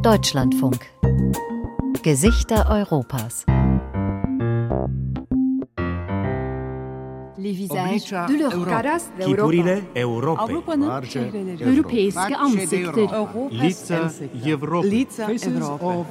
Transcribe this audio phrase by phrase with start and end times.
[0.00, 0.90] Deutschlandfunk.
[2.02, 3.44] Gesichter Europas.
[7.38, 9.00] Les visages de l'Europe.
[9.20, 10.44] Figurile Europei.
[10.44, 11.64] Avrupa'nın çehreleri.
[11.64, 13.08] Europeiske ansikter.
[13.50, 14.10] Лица
[14.44, 14.90] Европы.
[14.90, 16.04] Лица Европы.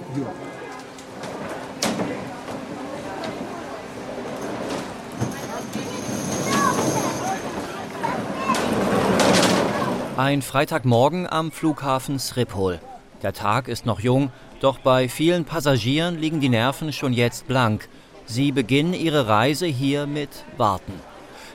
[10.18, 12.80] Ein Freitagmorgen am Flughafen Schiphol.
[13.23, 17.89] Der Tag ist noch jung, doch bei vielen Passagieren liegen die Nerven schon jetzt blank.
[18.25, 20.93] Sie beginnen ihre Reise hier mit Warten.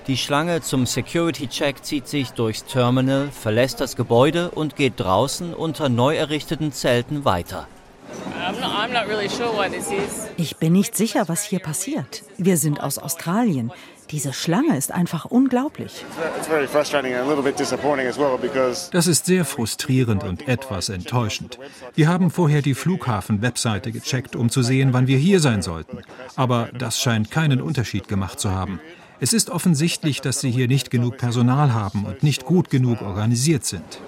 [0.07, 5.89] Die Schlange zum Security-Check zieht sich durchs Terminal, verlässt das Gebäude und geht draußen unter
[5.89, 7.67] neu errichteten Zelten weiter.
[10.37, 12.23] Ich bin nicht sicher, was hier passiert.
[12.37, 13.71] Wir sind aus Australien.
[14.11, 16.05] Diese Schlange ist einfach unglaublich.
[18.91, 21.59] Das ist sehr frustrierend und etwas enttäuschend.
[21.95, 25.99] Wir haben vorher die Flughafen-Webseite gecheckt, um zu sehen, wann wir hier sein sollten.
[26.35, 28.79] Aber das scheint keinen Unterschied gemacht zu haben.
[29.21, 33.65] Es ist offensichtlich, dass sie hier nicht genug Personal haben und nicht gut genug organisiert
[33.65, 33.99] sind.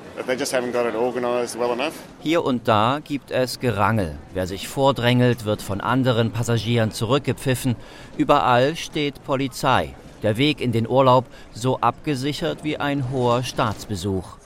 [2.22, 4.16] Hier und da gibt es Gerangel.
[4.34, 7.78] Wer sich vordrängelt, wird von anderen Passagieren zurückgepfiffen.
[8.18, 9.96] Überall steht Polizei.
[10.24, 14.38] Der Weg in den Urlaub so abgesichert wie ein hoher Staatsbesuch.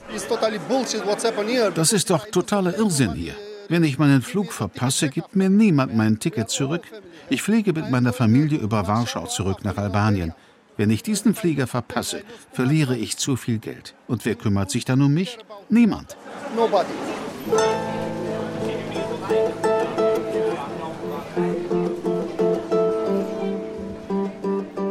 [1.74, 3.34] Das ist doch totaler Irrsinn hier.
[3.68, 6.82] Wenn ich meinen Flug verpasse, gibt mir niemand mein Ticket zurück.
[7.30, 10.34] Ich fliege mit meiner Familie über Warschau zurück nach Albanien.
[10.76, 13.94] Wenn ich diesen Flieger verpasse, verliere ich zu viel Geld.
[14.08, 15.38] Und wer kümmert sich dann um mich?
[15.68, 16.16] Niemand.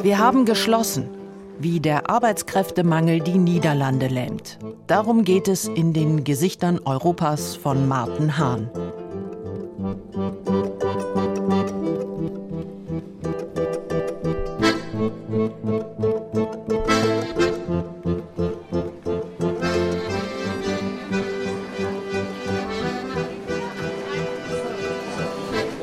[0.03, 1.09] Wir haben geschlossen,
[1.59, 4.59] wie der Arbeitskräftemangel die Niederlande lähmt.
[4.87, 8.69] Darum geht es in den Gesichtern Europas von Martin Hahn.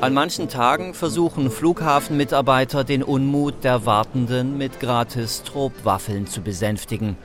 [0.08, 7.18] An manchen Tagen versuchen Flughafenmitarbeiter den Unmut der Wartenden mit gratis Tropwaffeln zu besänftigen.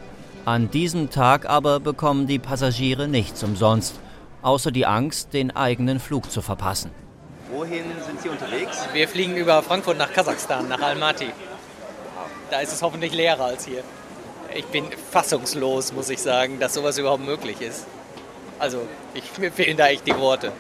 [0.43, 3.95] An diesem Tag aber bekommen die Passagiere nichts umsonst,
[4.41, 6.91] außer die Angst, den eigenen Flug zu verpassen.
[7.53, 8.85] Wohin sind Sie unterwegs?
[8.91, 11.29] Wir fliegen über Frankfurt nach Kasachstan, nach Almaty.
[12.51, 13.81] Da ist es hoffentlich leerer als hier.
[14.53, 17.87] Ich bin fassungslos, muss ich sagen, dass sowas überhaupt möglich ist.
[18.59, 18.81] Also,
[19.13, 20.51] ich, mir fehlen da echt die Worte.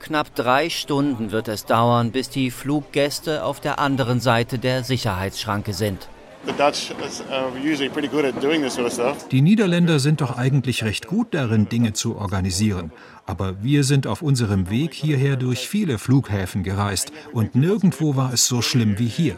[0.00, 5.72] Knapp drei Stunden wird es dauern, bis die Fluggäste auf der anderen Seite der Sicherheitsschranke
[5.72, 6.08] sind.
[9.30, 12.92] Die Niederländer sind doch eigentlich recht gut darin, Dinge zu organisieren.
[13.26, 18.46] Aber wir sind auf unserem Weg hierher durch viele Flughäfen gereist und nirgendwo war es
[18.46, 19.36] so schlimm wie hier.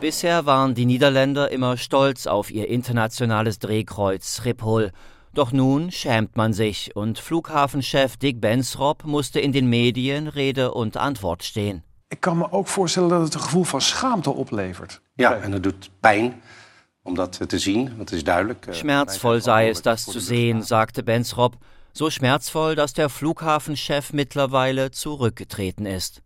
[0.00, 4.92] Bisher waren die Niederländer immer stolz auf ihr internationales Drehkreuz Schiphol.
[5.36, 10.96] Doch nun schämt man sich und Flughafenchef Dick Bensrop musste in den Medien Rede und
[10.96, 11.82] Antwort stehen.
[12.08, 15.00] Ik kan me ook voorstellen dat het een gevoel van schaamte oplevert.
[15.14, 16.42] Ja, en het doet pijn
[17.02, 18.66] om dat te zien, want het is duidelijk.
[18.66, 21.56] eh, Schmerzvoll sei es, das zu sehen, sagte Bensrop.
[21.92, 26.22] So schmerzvoll, dass der Flughafenchef mittlerweile zurückgetreten ist.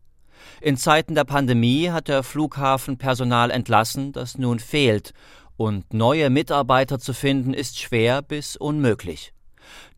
[0.61, 5.13] In Zeiten der Pandemie hat der Flughafen Personal entlassen, das nun fehlt.
[5.61, 9.35] Und neue Mitarbeiter zu finden ist schwer bis unmöglich.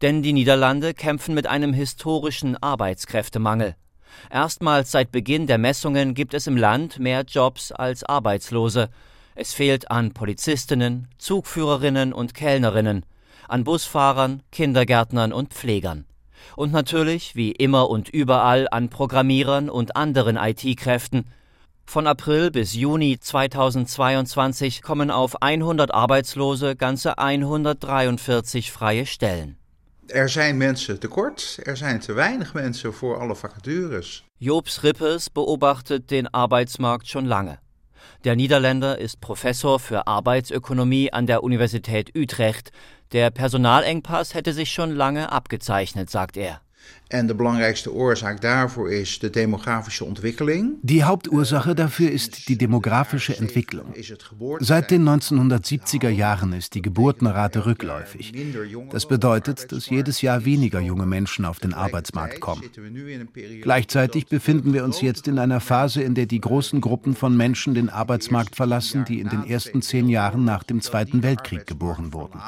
[0.01, 3.77] Denn die Niederlande kämpfen mit einem historischen Arbeitskräftemangel.
[4.29, 8.89] Erstmals seit Beginn der Messungen gibt es im Land mehr Jobs als Arbeitslose.
[9.37, 13.07] Es fehlt an Polizistinnen, Zugführerinnen und Kellnerinnen,
[13.47, 16.07] an Busfahrern, Kindergärtnern und Pflegern.
[16.57, 21.27] Und natürlich, wie immer und überall, an Programmierern und anderen IT-Kräften.
[21.85, 29.57] Von April bis Juni 2022 kommen auf 100 Arbeitslose ganze 143 freie Stellen.
[30.07, 34.25] Er zijn mensen tekort, er zijn te weinig mensen voor alle vacatures.
[34.39, 37.59] Jobs Rippes beobachtet den Arbeitsmarkt schon lange.
[38.25, 42.71] Der Niederländer ist Professor für Arbeitsökonomie an der Universität Utrecht.
[43.13, 46.61] Der Personalengpass hätte sich schon lange abgezeichnet, sagt er.
[47.13, 50.79] En de belangrijkste oorzaak daarvoor is de demografische ontwikkeling.
[50.83, 53.95] Die Hauptursache dafür ist die demografische Entwicklung.
[54.59, 58.33] Seit den 1970er Jahren ist die Geburtenrate rückläufig.
[58.91, 62.63] Das bedeutet, dass jedes Jahr weniger junge Menschen auf den Arbeitsmarkt kommen.
[63.61, 67.75] Gleichzeitig befinden wir uns jetzt in einer Phase, in der die großen Gruppen von Menschen
[67.75, 72.41] den Arbeitsmarkt verlassen, die in den ersten zehn Jahren nach dem Zweiten Weltkrieg geboren wurden.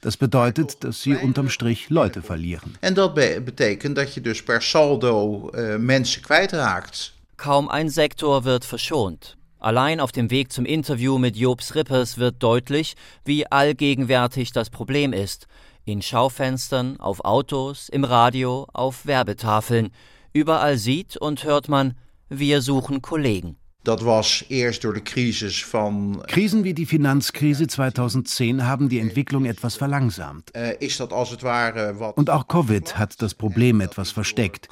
[0.00, 2.76] Das bedeutet, dass sie unterm Strich Leute verlieren.
[2.80, 7.12] En dat betekent dat je dus per saldo uh, mensen kwijtraakt.
[7.36, 9.36] Kaum ein Sektor wird verschont.
[9.60, 15.12] Allein auf dem Weg zum Interview mit Jobs Rippers wird deutlich, wie allgegenwärtig das Problem
[15.12, 15.46] ist.
[15.84, 19.90] In Schaufenstern, auf Autos, im Radio, auf Werbetafeln.
[20.32, 21.94] Überall sieht und hört man,
[22.28, 23.56] wir suchen Kollegen.
[23.88, 26.22] Dat was eerst door de crisis van.
[26.26, 30.50] Krisen wie die Finanzkrise 2010 haben die Entwicklung etwas verlangsamt.
[30.78, 32.16] Is dat als het ware wat.
[32.16, 34.68] Und auch Covid hat das Problem etwas versteckt.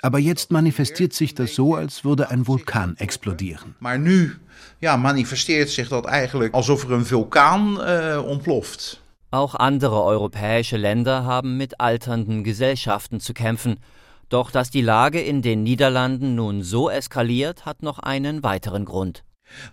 [0.00, 3.74] Aber jetzt manifestiert sich das so, als würde ein Vulkan explodieren.
[3.78, 4.36] Maar nu
[4.80, 9.00] ja, manifesteert sich dat eigenlijk alsof er een vulkaan uh, ontploft.
[9.30, 13.76] Auch andere europäische Länder haben mit alternden Gesellschaften zu kämpfen.
[14.28, 19.22] Doch dass die Lage in den Niederlanden nun so eskaliert, hat noch einen weiteren Grund.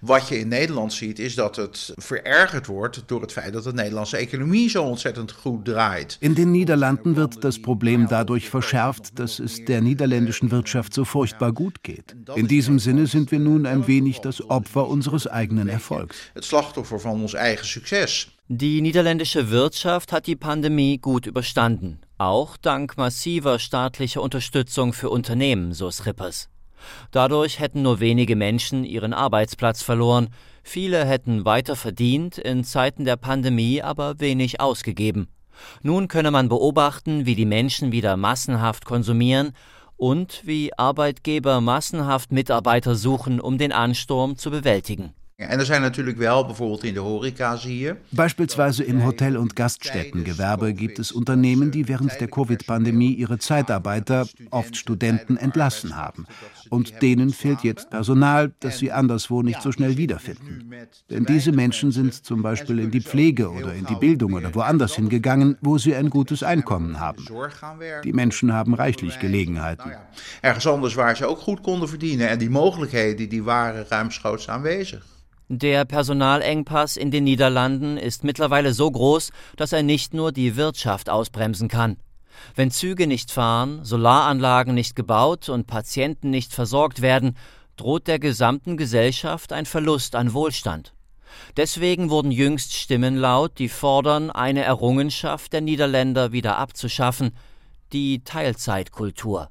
[0.01, 3.73] Wat je in Nederland ziet is dat het verergerd wordt door het feit dat de
[3.73, 6.17] Nederlandse economie zo ontzettend goed draait.
[6.19, 11.51] In den Niederlanden wird das Problem dadurch verschärft, dass es der niederländischen Wirtschaft so furchtbar
[11.51, 12.15] gut geht.
[12.35, 16.17] In diesem Sinne sind wir nun ein wenig das Opfer unseres eigenen Erfolgs.
[16.33, 18.27] Het slachtoffer van ons eigen succes.
[18.47, 25.73] Die niederländische Wirtschaft hat die Pandemie gut überstanden, auch dank massiver staatlicher Unterstützung für Unternehmen,
[25.73, 26.49] so Srippers.
[27.11, 30.29] Dadurch hätten nur wenige Menschen ihren Arbeitsplatz verloren,
[30.63, 35.27] viele hätten weiter verdient, in Zeiten der Pandemie aber wenig ausgegeben.
[35.81, 39.51] Nun könne man beobachten, wie die Menschen wieder massenhaft konsumieren
[39.97, 45.13] und wie Arbeitgeber massenhaft Mitarbeiter suchen, um den Ansturm zu bewältigen.
[45.49, 47.95] En er zijn natuurlijk wel, bijvoorbeeld in de horeca zie je.
[48.09, 54.77] Beispielsweise im Hotel- und Gaststättengewerbe gibt es Unternehmen, die während der Covid-Pandemie ihre Zeitarbeiter, oft
[54.77, 56.25] Studenten, entlassen haben.
[56.69, 60.71] Und denen fehlt jetzt Personal, das sie anderswo nicht so schnell wiederfinden.
[61.09, 64.95] Denn diese Menschen sind zum Beispiel in die Pflege oder in die Bildung oder woanders
[64.95, 67.25] hingegangen, wo sie ein gutes Einkommen haben.
[68.03, 69.91] Die Menschen haben reichlich Gelegenheiten.
[70.41, 72.29] Ergens anders waar ze ook goed konden verdienen.
[72.29, 75.05] En die mogelijkheden die waren ruimschoots aanwezig.
[75.49, 81.09] Der Personalengpass in den Niederlanden ist mittlerweile so groß, dass er nicht nur die Wirtschaft
[81.09, 81.97] ausbremsen kann.
[82.55, 87.37] Wenn Züge nicht fahren, Solaranlagen nicht gebaut und Patienten nicht versorgt werden,
[87.75, 90.93] droht der gesamten Gesellschaft ein Verlust an Wohlstand.
[91.57, 97.31] Deswegen wurden jüngst Stimmen laut, die fordern, eine Errungenschaft der Niederländer wieder abzuschaffen,
[97.91, 99.49] die Teilzeitkultur.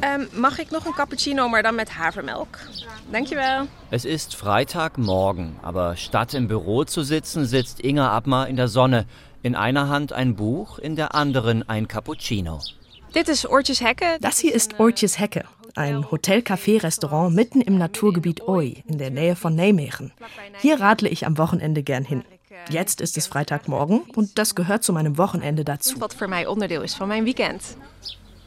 [0.00, 2.58] Ähm, mag ik nog een cappuccino, maar dan met havermelk?
[3.10, 3.66] Dankjewel.
[3.90, 9.06] Es ist Freitagmorgen, aber statt im Büro zu sitzen, sitzt Inga Abmar in der Sonne.
[9.42, 12.60] In einer Hand ein Buch, in der anderen ein Cappuccino.
[13.14, 14.18] Dit is Oortjes Hecke.
[14.20, 19.54] Das hier ist Oortjes Hecke, ein Hotel-Café-Restaurant mitten im Naturgebiet Oi in der Nähe von
[19.54, 20.12] Nijmegen.
[20.60, 22.24] Hier radle ich am Wochenende gern hin.
[22.68, 26.00] Jetzt ist es Freitagmorgen und das gehört zu meinem Wochenende dazu.
[26.00, 27.76] Wat voor mij onderdeel is van mijn weekend.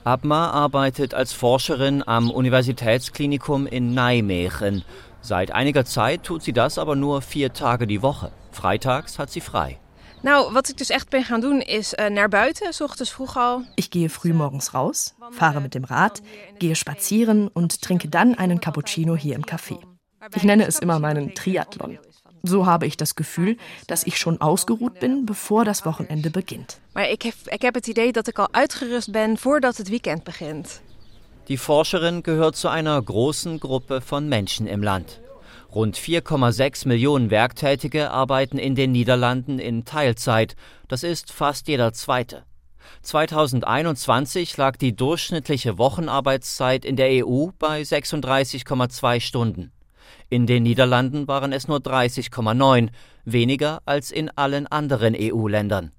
[0.03, 4.83] Abma arbeitet als Forscherin am Universitätsklinikum in Nijmegen.
[5.21, 8.31] Seit einiger Zeit tut sie das aber nur vier Tage die Woche.
[8.51, 9.77] Freitags hat sie frei.
[10.21, 13.37] Nou, wat ik dus echt ben gaan doen is uh, naar buiten, s ochtends vroeg
[13.37, 13.63] al.
[13.75, 16.21] Ich gehe früh morgens raus, fahre mit dem Rad,
[16.57, 19.77] gehe spazieren und trinke dann einen Cappuccino hier im Café.
[20.35, 21.97] Ich nenne es immer meinen Triathlon.
[22.43, 26.79] So habe ich das Gefühl, dass ich schon ausgeruht bin, bevor das Wochenende beginnt.
[26.93, 30.23] Maar ik heb, ik heb het idee dat ik al uitgerust ben voordat het weekend
[30.23, 30.81] begint.
[31.47, 35.19] Die Forscherin gehört zu einer großen Gruppe von Menschen im Land.
[35.73, 40.55] Rund 4,6 Millionen Werktätige arbeiten in den Niederlanden in Teilzeit.
[40.87, 42.43] Das ist fast jeder zweite.
[43.03, 49.71] 2021 lag die durchschnittliche Wochenarbeitszeit in der EU bei 36,2 Stunden.
[50.31, 52.89] In den Niederlanden waren es nur 30,9,
[53.25, 55.91] weniger als in allen anderen EU-Ländern.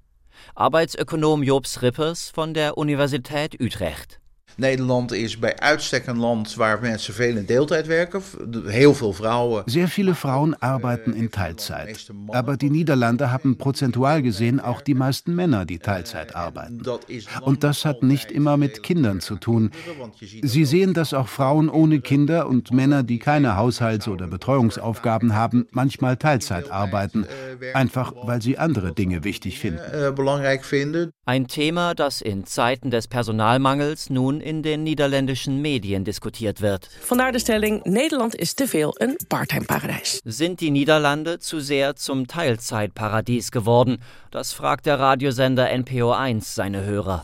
[0.55, 4.20] Arbeitsökonom Jobs Rippers von der Universität Utrecht.
[4.55, 8.21] Nederland is bij uitstek een land waar mensen veel in deeltijd werken.
[8.65, 9.63] Heel veel vrouwen.
[9.65, 12.09] Sehr viele Frauen arbeiten in Teilzeit.
[12.27, 16.81] Aber die Niederlande haben prozentual gesehen auch die meisten Männer, die Teilzeit arbeiten.
[17.41, 19.71] Und das hat nicht immer mit Kindern zu tun.
[20.41, 25.67] Sie sehen, dass auch Frauen ohne Kinder und Männer, die keine Haushalts- oder Betreuungsaufgaben haben,
[25.71, 27.25] manchmal Teilzeit arbeiten.
[27.73, 29.81] Einfach weil sie andere Dinge wichtig finden.
[31.25, 36.89] Ein Thema, das in Zeiten des Personalmangels nun in den niederländischen Medien diskutiert wird.
[37.07, 40.19] Vandaar de stelling: Nederland is te veel een parttime paradijs.
[40.25, 44.01] Sind die Niederlande zu sehr zum Teilzeitparadies geworden?
[44.31, 47.23] Das fragt der Radiosender NPO1 seine Hörer.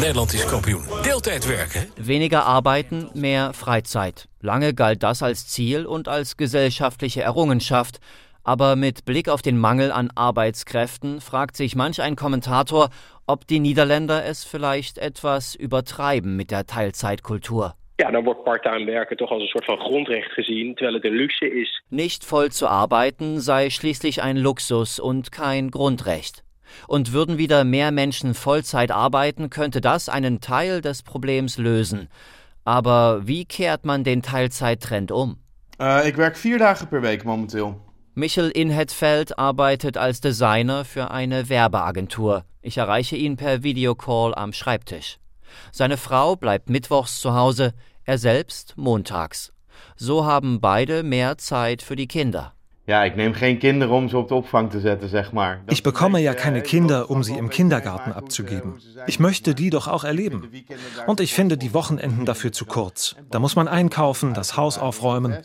[0.00, 0.84] Nederland is kampioen.
[1.04, 1.92] Deeltijd werken.
[1.96, 4.28] Weniger arbeiten, mehr Freizeit.
[4.40, 8.00] Lange galt das als Ziel und als gesellschaftliche Errungenschaft.
[8.42, 12.88] Aber mit Blick auf den Mangel an Arbeitskräften fragt sich manch ein Kommentator,
[13.30, 17.74] ob die Niederländer es vielleicht etwas übertreiben mit der Teilzeitkultur.
[18.00, 21.16] Ja, dan wordt parttime werken toch als een soort van grondrecht gezien, terwijl het een
[21.16, 21.82] luxe is.
[21.88, 26.42] Nicht voll zu arbeiten sei schließlich ein Luxus und kein Grundrecht.
[26.86, 32.08] Und würden wieder mehr Menschen Vollzeit arbeiten, könnte das einen Teil des Problems lösen.
[32.64, 35.36] Aber wie kehrt man den Teilzeittrend um?
[35.80, 37.89] Uh, ik werk vier dagen per week momenteel.
[38.20, 42.44] Michel Inhetfeld arbeitet als Designer für eine Werbeagentur.
[42.60, 45.18] Ich erreiche ihn per Videocall am Schreibtisch.
[45.72, 47.72] Seine Frau bleibt mittwochs zu Hause,
[48.04, 49.54] er selbst montags.
[49.96, 52.52] So haben beide mehr Zeit für die Kinder.
[52.86, 55.60] Ja, ich nehme geen Kinder, um sie op de opvang te zetten, zeg maar.
[55.68, 58.80] Ich bekomme ja keine Kinder, um sie im Kindergarten abzugeben.
[59.06, 60.50] Ich möchte die doch auch erleben.
[61.06, 63.14] Und ich finde die Wochenenden dafür zu kurz.
[63.30, 65.36] Da muss man einkaufen, das Haus aufräumen.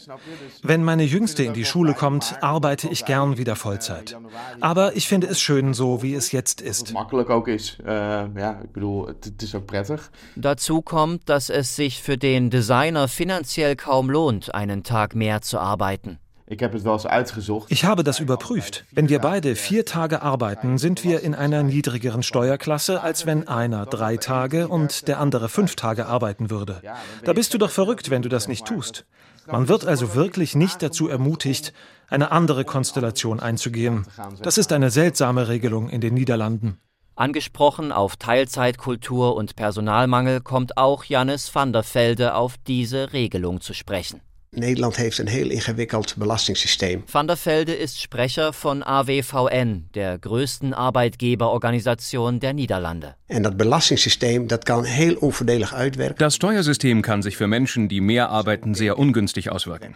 [0.63, 4.17] Wenn meine Jüngste in die Schule kommt, arbeite ich gern wieder Vollzeit.
[4.61, 6.93] Aber ich finde es schön, so wie es jetzt ist.
[6.93, 7.77] Makkelijk ook is.
[7.85, 10.09] Ja, ik bedoel, het is ook prettig.
[10.35, 15.59] Dazu kommt, dass es sich für den Designer finanziell kaum lohnt, einen Tag mehr zu
[15.59, 16.17] arbeiten.
[16.47, 17.71] Ich habe es wel eens uitgezocht.
[17.71, 18.85] Ich habe das überprüft.
[18.91, 23.87] Wenn wir beide vier Tage arbeiten, sind wir in einer niedrigeren Steuerklasse, als wenn einer
[23.87, 26.81] drei Tage und der andere fünf Tage arbeiten würde.
[27.23, 29.05] Da bist du doch verrückt, wenn du das nicht tust.
[29.47, 31.73] Man wird also wirklich nicht dazu ermutigt,
[32.09, 34.05] eine andere Konstellation einzugehen.
[34.41, 36.77] Das ist eine seltsame Regelung in den Niederlanden.
[37.15, 43.73] Angesprochen auf Teilzeitkultur und Personalmangel kommt auch Jannis van der Velde auf diese Regelung zu
[43.73, 44.21] sprechen.
[44.55, 47.03] Nederland heeft een heel ingewikkeld belastingssysteem.
[47.05, 53.15] Van der Velde ist Sprecher von AWVN, der größten Arbeitgeberorganisation der Niederlande.
[53.27, 56.17] En dat belastingssysteem dat kan heel onvoordelig uitwerken.
[56.17, 59.95] Das Steuersystem kann sich für Menschen, die mehr arbeiten, sehr ungünstig auswirken.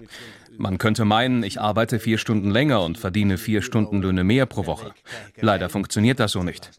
[0.58, 4.92] Man könnte meinen, ich arbeite vier Stunden länger und verdiene vier Stundenlöhne mehr pro Woche.
[5.40, 6.72] Leider funktioniert das so nicht.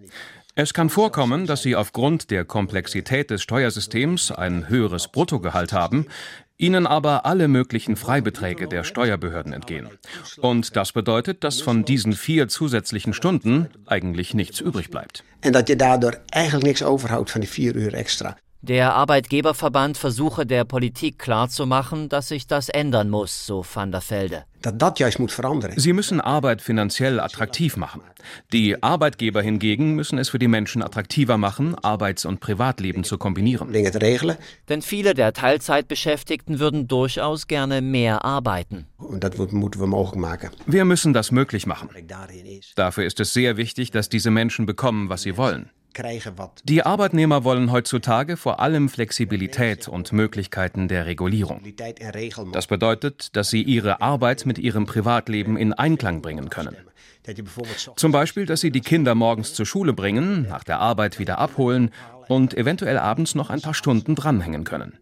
[0.54, 6.06] Es kann vorkommen, dass Sie aufgrund der Komplexität des Steuersystems ein höheres Bruttogehalt haben,
[6.60, 9.88] Ihnen aber alle möglichen Freibeträge der Steuerbehörden entgehen.
[10.40, 15.24] Und das bedeutet, dass von diesen vier zusätzlichen Stunden eigentlich nichts übrig bleibt.
[15.40, 18.36] En dat je daardoor eigenlijk niks overhoudt van die vier uur extra.
[18.62, 24.44] Der Arbeitgeberverband versuche der Politik klarzumachen, dass sich das ändern muss, so van der Velde.
[25.76, 28.02] Sie müssen Arbeit finanziell attraktiv machen.
[28.52, 33.72] Die Arbeitgeber hingegen müssen es für die Menschen attraktiver machen, Arbeits- und Privatleben zu kombinieren.
[34.68, 38.86] Denn viele der Teilzeitbeschäftigten würden durchaus gerne mehr arbeiten.
[38.98, 39.24] Und.
[40.66, 41.88] Wir müssen das möglich machen.
[42.76, 45.70] Dafür ist es sehr wichtig, dass diese Menschen bekommen, was sie wollen.
[46.64, 51.62] Die Arbeitnehmer wollen heutzutage vor allem Flexibilität und Möglichkeiten der Regulierung.
[52.52, 56.76] Das bedeutet, dass sie ihre Arbeit mit ihrem Privatleben in Einklang bringen können.
[57.96, 61.90] Zum Beispiel, dass sie die Kinder morgens zur Schule bringen, nach der Arbeit wieder abholen
[62.28, 64.98] und eventuell abends noch ein paar Stunden dranhängen können.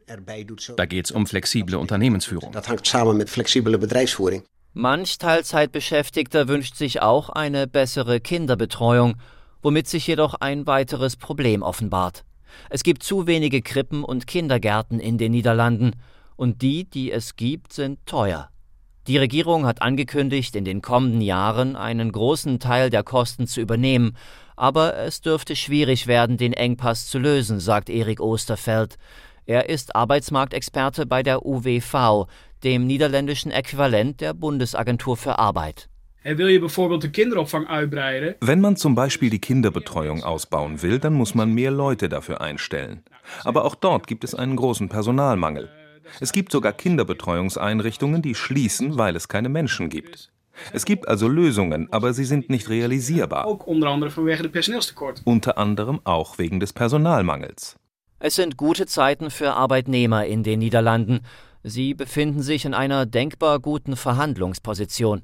[0.77, 2.53] Da geht es um flexible Unternehmensführung.
[2.53, 4.43] Dat hangt samen met flexibele bedrijfsvoering.
[4.73, 9.17] Manch Teilzeitbeschäftigter wünscht sich auch eine bessere Kinderbetreuung
[9.63, 12.25] womit sich jedoch ein weiteres Problem offenbart.
[12.71, 15.93] Es gibt zu wenige Krippen und Kindergärten in den Niederlanden,
[16.37, 18.49] und die, die es gibt, sind teuer.
[19.09, 24.17] Die Regierung hat angekündigt, in den kommenden Jahren einen großen Teil der Kosten zu übernehmen,
[24.55, 28.99] aber es dürfte schwierig werden, den Engpass zu lösen, sagt Erik Osterfeld.
[29.47, 32.27] Er ist Arbeitsmarktexperte bei der UWV,
[32.65, 35.89] dem niederländischen Äquivalent der Bundesagentur für Arbeit.
[38.41, 43.03] Wenn man zum Beispiel die Kinderbetreuung ausbauen will, dann muss man mehr Leute dafür einstellen.
[43.45, 45.71] Aber auch dort gibt es einen großen Personalmangel.
[46.21, 50.31] Es gibt sogar Kinderbetreuungseinrichtungen, die schließen, weil es keine Menschen gibt.
[50.73, 53.47] Es gibt also Lösungen, aber sie sind nicht realisierbar.
[55.25, 57.77] Unter anderem auch wegen des Personalmangels.
[58.19, 61.21] Es sind gute Zeiten für Arbeitnehmer in den Niederlanden.
[61.63, 65.23] Sie befinden sich in einer denkbar guten Verhandlungsposition.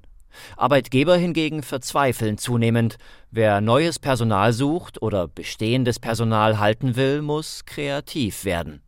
[0.56, 2.96] Arbeitgeber hingegen verzweifeln zunehmend.
[3.30, 8.83] Wer neues Personal sucht oder bestehendes Personal halten will, muss kreativ werden.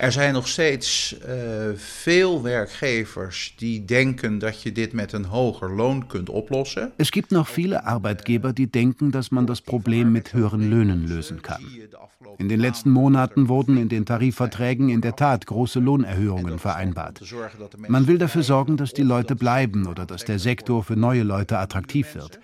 [0.00, 1.34] Er zijn nog steeds uh,
[1.76, 6.92] veel werkgevers die denken dat je dit met een hoger loon kunt oplossen.
[6.96, 11.42] Es gibt noch viele Arbeitgeber, die denken, dass man das Problem mit höheren Löhnen lösen
[11.42, 11.62] kann.
[12.38, 17.20] In den letzten Monaten wurden in den Tarifverträgen in der Tat große Lohnerhöhungen vereinbart.
[17.88, 21.58] Man will dafür sorgen, dass die Leute bleiben oder dass der Sektor für neue Leute
[21.58, 22.40] attraktiv wird.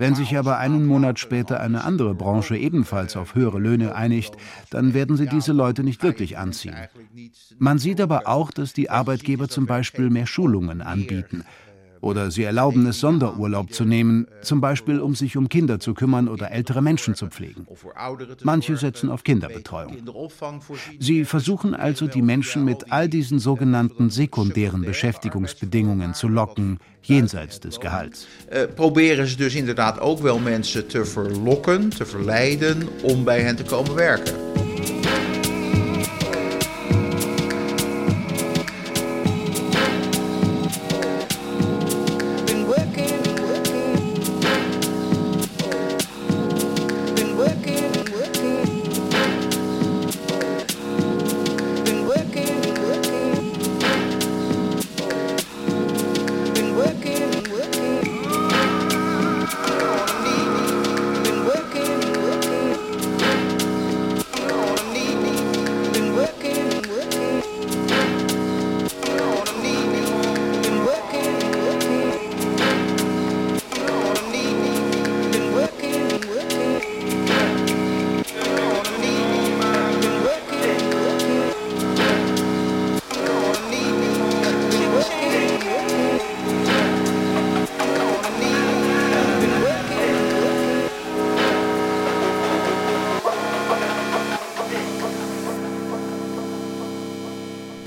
[0.00, 4.34] Wenn sich aber einen Monat später eine andere Branche ebenfalls auf höhere Löhne einigt,
[4.70, 6.74] dann werden sie diese Leute nicht wirklich anziehen.
[7.58, 11.44] Man sieht aber auch, dass die Arbeitgeber zum Beispiel mehr Schulungen anbieten
[12.00, 16.28] oder sie erlauben es, Sonderurlaub zu nehmen, zum Beispiel um sich um Kinder zu kümmern
[16.28, 17.66] oder ältere Menschen zu pflegen.
[18.42, 19.96] Manche setzen auf Kinderbetreuung.
[20.98, 27.80] Sie versuchen also, die Menschen mit all diesen sogenannten sekundären Beschäftigungsbedingungen zu locken, jenseits des
[27.80, 28.26] Gehalts.
[28.52, 33.56] Uh, proberen ze dus inderdaad ook wel mensen te verlokken, te verleiden om bij hen
[33.56, 34.34] te komen werken.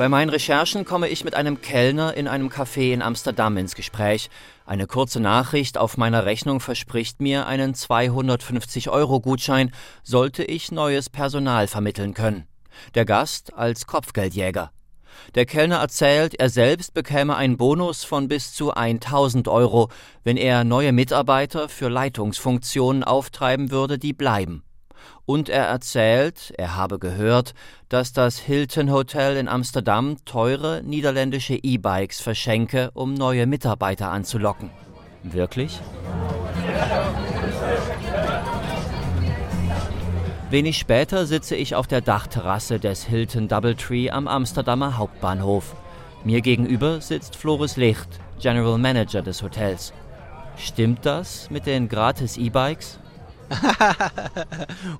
[0.03, 4.29] Bei meinen Recherchen komme ich mit einem Kellner in einem Café in Amsterdam ins Gespräch.
[4.65, 9.71] Eine kurze Nachricht auf meiner Rechnung verspricht mir einen 250-Euro-Gutschein,
[10.03, 12.49] sollte ich neues Personal vermitteln können.
[12.95, 14.71] Der Gast als Kopfgeldjäger.
[15.35, 19.87] Der Kellner erzählt, er selbst bekäme einen Bonus von bis zu 1000 Euro,
[20.25, 24.65] wenn er neue Mitarbeiter für Leitungsfunktionen auftreiben würde, die bleiben.
[25.25, 27.53] Und er erzählt, er habe gehört,
[27.89, 34.69] dass das Hilton Hotel in Amsterdam teure niederländische E-Bikes verschenke, um neue Mitarbeiter anzulocken.
[35.23, 35.79] Wirklich?
[40.49, 45.75] Wenig später sitze ich auf der Dachterrasse des Hilton Doubletree am Amsterdamer Hauptbahnhof.
[46.23, 48.07] Mir gegenüber sitzt Floris Licht,
[48.39, 49.93] General Manager des Hotels.
[50.55, 52.99] Stimmt das mit den gratis E-Bikes?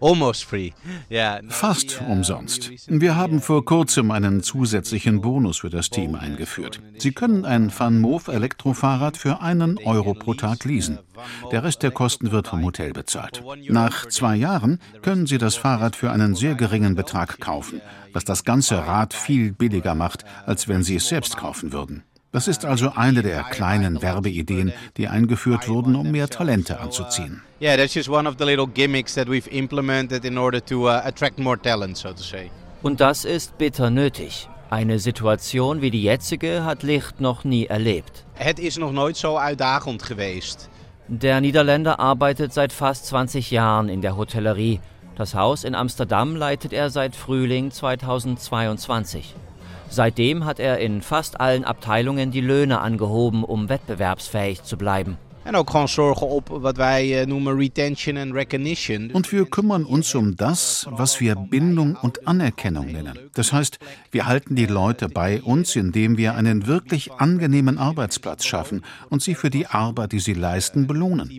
[1.50, 2.72] Fast umsonst.
[2.88, 6.82] Wir haben vor kurzem einen zusätzlichen Bonus für das Team eingeführt.
[6.98, 11.00] Sie können ein Van Moof Elektrofahrrad für einen Euro pro Tag leasen.
[11.52, 13.44] Der Rest der Kosten wird vom Hotel bezahlt.
[13.70, 17.82] Nach zwei Jahren können Sie das Fahrrad für einen sehr geringen Betrag kaufen,
[18.14, 22.04] was das ganze Rad viel billiger macht, als wenn Sie es selbst kaufen würden.
[22.34, 27.44] Das ist also eine der kleinen Werbeideen, die eingeführt wurden, um mehr Talente anzuziehen.
[27.62, 31.02] Yeah, that's just one of the little gimmicks that we've implemented in order to uh,
[31.06, 32.50] attract more talent, so to say.
[32.82, 34.50] Und das ist bitter nötig.
[34.72, 38.26] Eine Situation wie die jetzige hat Licht noch nie erlebt.
[38.34, 40.70] Het is nog nooit zo uitdagend geweest.
[41.08, 44.80] Der Niederländer arbeitet seit fast 20 Jahren in der Hotellerie.
[45.16, 49.36] Das Haus in Amsterdam leitet er seit Frühling 2022.
[49.94, 55.20] Seitdem hat er in fast allen Abteilungen die Löhne angehoben, um wettbewerbsfähig zu bleiben.
[55.44, 59.10] En ook gewoon zorgen op wat wij eh, noemen retention and recognition.
[59.12, 63.20] Und wir kümmern uns um das, was wir Bindung und Anerkennung nennen.
[63.34, 63.80] Das heißt,
[64.12, 69.36] wir halten die Leute bei uns, indem wir einen wirklich angenehmen Arbeitsplatz schaffen und sie
[69.36, 71.30] für die Arbeit, die sie leisten, belohnen.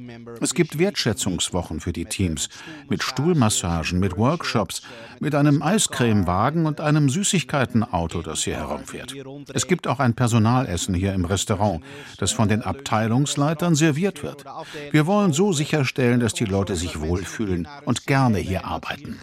[0.41, 2.49] Es gibt Wertschätzungswochen für die Teams
[2.91, 4.83] mit Stuhlmassagen, mit Workshops,
[5.21, 9.15] mit einem Eiscremewagen und einem Süßigkeitenauto, das hier herumfährt.
[9.55, 11.83] Es gibt auch ein Personalessen hier im Restaurant,
[12.19, 14.45] das von den Abteilungsleitern sehr serviert wird.
[14.91, 19.19] Wir wollen so sicherstellen, dass die Leute sich wohlfühlen und gerne hier arbeiten.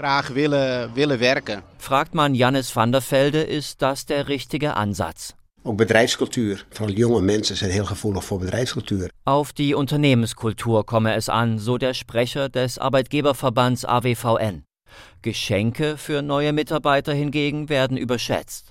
[1.77, 5.35] Fragt man Jannis van der Velde, ist das der richtige Ansatz.
[5.63, 6.57] Auch Bedrijfskultuur.
[6.71, 9.09] Vor allem junge Menschen sind heel gevoelig voor bedrijfscultuur.
[9.25, 14.63] Auf die Unternehmenskultur komme es an, so der Sprecher des Arbeitgeberverbands AWVN.
[15.21, 18.70] Geschenke für neue Mitarbeiter hingegen werden überschätzt.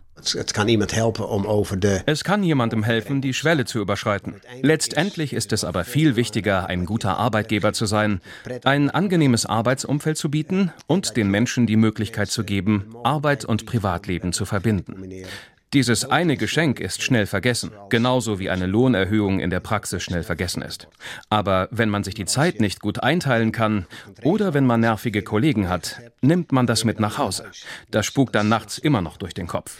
[2.07, 4.40] Es kann jemandem helfen, die Schwelle zu überschreiten.
[4.61, 8.20] Letztendlich ist es aber viel wichtiger, ein guter Arbeitgeber zu sein,
[8.64, 14.33] ein angenehmes Arbeitsumfeld zu bieten und den Menschen die Möglichkeit zu geben, Arbeit und Privatleben
[14.33, 15.25] zu verbinden.
[15.72, 20.62] Dieses eine Geschenk ist schnell vergessen, genauso wie eine Lohnerhöhung in der Praxis schnell vergessen
[20.62, 20.88] ist.
[21.28, 23.87] Aber wenn man sich die Zeit nicht gut einteilen kann
[24.24, 27.44] oder wenn man nervige Kollegen hat, nimmt man das mit nach Hause.
[27.92, 29.76] Das spukt dann nachts immer noch durch den Kopf.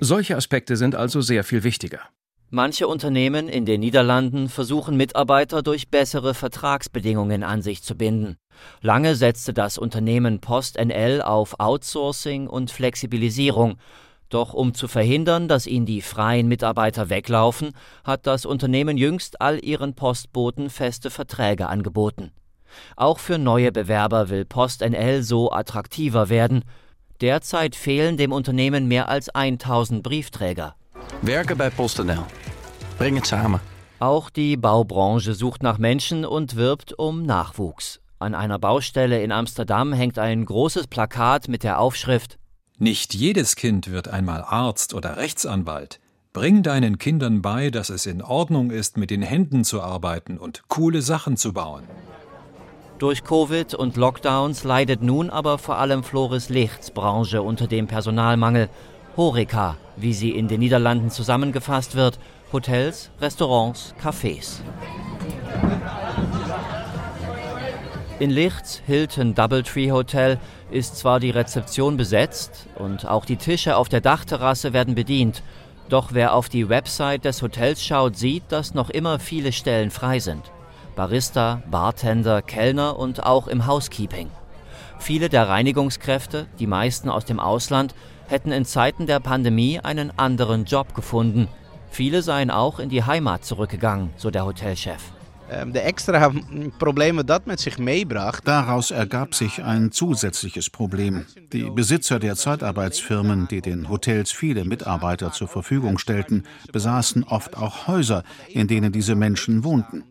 [0.00, 2.00] Solche Aspekte sind also sehr viel wichtiger.
[2.50, 8.38] Manche Unternehmen in den Niederlanden versuchen Mitarbeiter durch bessere Vertragsbedingungen an sich zu binden.
[8.80, 13.76] Lange setzte das Unternehmen PostNL auf Outsourcing und Flexibilisierung.
[14.28, 17.72] Doch um zu verhindern, dass ihnen die freien Mitarbeiter weglaufen,
[18.04, 22.30] hat das Unternehmen jüngst all ihren Postboten feste Verträge angeboten.
[22.96, 26.64] Auch für neue Bewerber will PostNL so attraktiver werden.
[27.20, 30.74] Derzeit fehlen dem Unternehmen mehr als 1000 Briefträger.
[31.22, 32.24] Werken bei PostNL.
[32.98, 33.60] Bring het samen.
[34.00, 38.00] Auch die Baubranche sucht nach Menschen und wirbt um Nachwuchs.
[38.20, 42.36] An einer Baustelle in Amsterdam hängt ein großes Plakat mit der Aufschrift
[42.76, 46.00] Nicht jedes Kind wird einmal Arzt oder Rechtsanwalt.
[46.32, 50.62] Bring deinen Kindern bei, dass es in Ordnung ist, mit den Händen zu arbeiten und
[50.66, 51.84] coole Sachen zu bauen.
[52.98, 58.68] Durch Covid und Lockdowns leidet nun aber vor allem Floris Lichts Branche unter dem Personalmangel.
[59.16, 62.18] Horeca, wie sie in den Niederlanden zusammengefasst wird,
[62.52, 64.60] Hotels, Restaurants, Cafés.
[68.20, 70.38] In Lichts Hilton Doubletree Hotel
[70.72, 75.44] ist zwar die Rezeption besetzt und auch die Tische auf der Dachterrasse werden bedient,
[75.88, 80.18] doch wer auf die Website des Hotels schaut, sieht, dass noch immer viele Stellen frei
[80.18, 80.42] sind.
[80.96, 84.30] Barista, Bartender, Kellner und auch im Housekeeping.
[84.98, 87.94] Viele der Reinigungskräfte, die meisten aus dem Ausland,
[88.26, 91.46] hätten in Zeiten der Pandemie einen anderen Job gefunden.
[91.90, 95.12] Viele seien auch in die Heimat zurückgegangen, so der Hotelchef.
[95.50, 96.30] Ähm, de extra
[96.78, 98.46] Probleme dat met sich meebracht.
[98.46, 101.24] Daraus ergab sich ein zusätzliches Problem.
[101.52, 107.86] Die Besitzer der Zeitarbeitsfirmen, die den Hotels viele Mitarbeiter zur Verfügung stellten, besaßen oft auch
[107.86, 110.04] Häuser, in denen diese Menschen wohnten.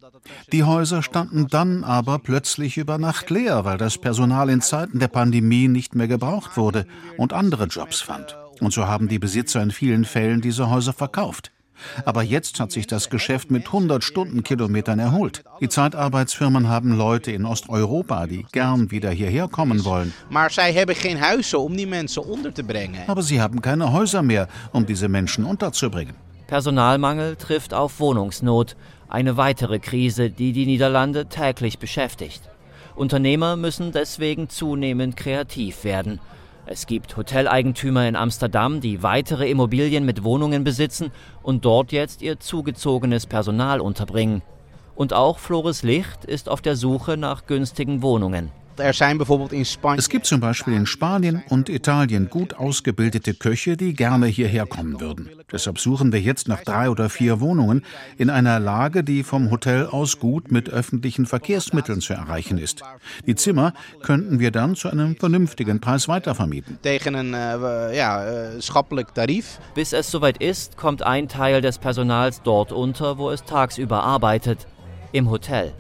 [0.52, 5.08] Die Häuser standen dann aber plötzlich über Nacht leer, weil das Personal in Zeiten der
[5.08, 6.86] Pandemie nicht mehr gebraucht wurde
[7.18, 8.38] und andere Jobs fand.
[8.60, 11.52] Und so haben die Besitzer in vielen Fällen diese Häuser verkauft.
[12.06, 15.44] Aber jetzt hat sich das Geschäft mit 100 Stundenkilometern erholt.
[15.62, 20.14] Die Zeitarbeitsfirmen haben Leute in Osteuropa, die gern wieder hierher kommen wollen.
[23.08, 26.16] Aber sie haben keine Häuser mehr, um diese Menschen unterzubringen.
[26.48, 28.76] Personalmangel trifft auf Wohnungsnot,
[29.10, 32.42] eine weitere Krise, die die Niederlande täglich beschäftigt.
[32.96, 36.20] Unternehmer müssen deswegen zunehmend kreativ werden.
[36.70, 42.42] Es gibt Hoteleigentümer in Amsterdam, die weitere Immobilien mit Wohnungen besitzen und dort jetzt ihr
[42.42, 44.42] zugezogenes Personal unterbringen.
[44.94, 48.52] Und auch Flores Licht ist auf der Suche nach günstigen Wohnungen.
[48.80, 55.00] Es gibt zum Beispiel in Spanien und Italien gut ausgebildete Köche, die gerne hierher kommen
[55.02, 55.30] würden.
[55.52, 57.84] Deshalb suchen wir jetzt nach drei oder vier Wohnungen
[58.18, 62.82] in einer Lage, die vom Hotel aus gut mit öffentlichen Verkehrsmitteln zu erreichen ist.
[63.26, 66.78] Die Zimmer könnten wir dann zu einem vernünftigen Preis weitervermieten.
[68.62, 69.60] Schappelijk tarief.
[69.76, 74.68] Bis es soweit ist, kommt ein Teil des Personals dort unter, wo es tagsüber arbeitet,
[75.12, 75.74] im Hotel.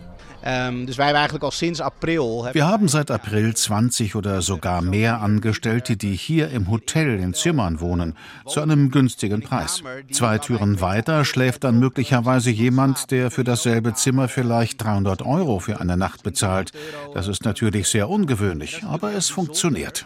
[0.49, 0.87] Ähm.
[0.87, 7.81] Wir haben seit April 20 oder sogar mehr Angestellte, die hier im Hotel in Zimmern
[7.81, 9.83] wohnen, zu einem günstigen Preis.
[10.09, 15.81] Zwei Türen weiter schläft dann möglicherweise jemand, der für dasselbe Zimmer vielleicht 300 Euro für
[15.81, 16.71] eine Nacht bezahlt.
[17.13, 20.05] Das ist natürlich sehr ungewöhnlich, aber es funktioniert.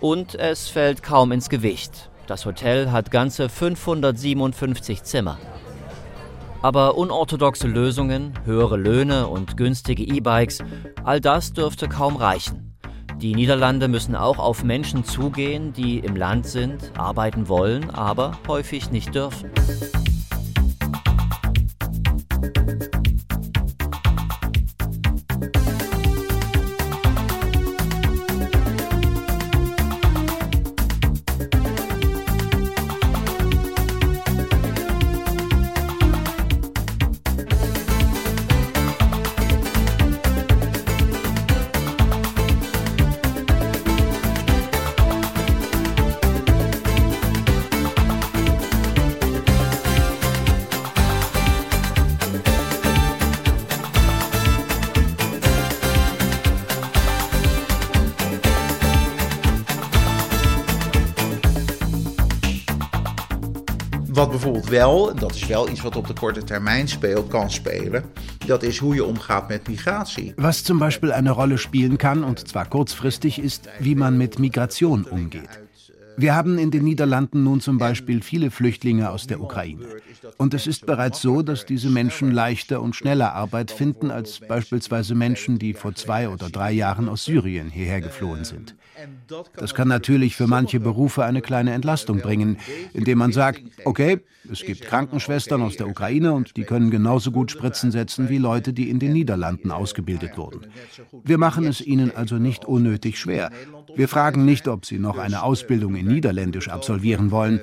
[0.00, 2.08] Und es fällt kaum ins Gewicht.
[2.28, 5.38] Das Hotel hat ganze 557 Zimmer.
[6.62, 10.62] Aber unorthodoxe Lösungen, höhere Löhne und günstige E-Bikes,
[11.02, 12.78] all das dürfte kaum reichen.
[13.16, 18.92] Die Niederlande müssen auch auf Menschen zugehen, die im Land sind, arbeiten wollen, aber häufig
[18.92, 19.50] nicht dürfen.
[64.42, 68.04] Bijvoorbeeld wel, dat is wel iets wat op de korte termijn speelt, kan spelen,
[68.46, 70.32] dat is hoe je omgaat met migratie.
[70.36, 75.04] Was zum Beispiel eine Rolle spielen kann, und zwar kurzfristig, ist, wie man mit Migration
[75.04, 75.60] umgeht.
[76.16, 79.86] Wir haben in den Niederlanden nun zum Beispiel viele Flüchtlinge aus der Ukraine.
[80.36, 85.14] Und es ist bereits so, dass diese Menschen leichter und schneller Arbeit finden als beispielsweise
[85.14, 88.76] Menschen, die vor zwei oder drei Jahren aus Syrien hierher geflohen sind.
[89.56, 92.58] Das kann natürlich für manche Berufe eine kleine Entlastung bringen,
[92.92, 94.20] indem man sagt, okay,
[94.50, 98.72] es gibt Krankenschwestern aus der Ukraine und die können genauso gut Spritzen setzen wie Leute,
[98.72, 100.66] die in den Niederlanden ausgebildet wurden.
[101.24, 103.50] Wir machen es ihnen also nicht unnötig schwer.
[103.94, 107.60] Wir fragen nicht, ob sie noch eine Ausbildung in Niederländisch absolvieren wollen.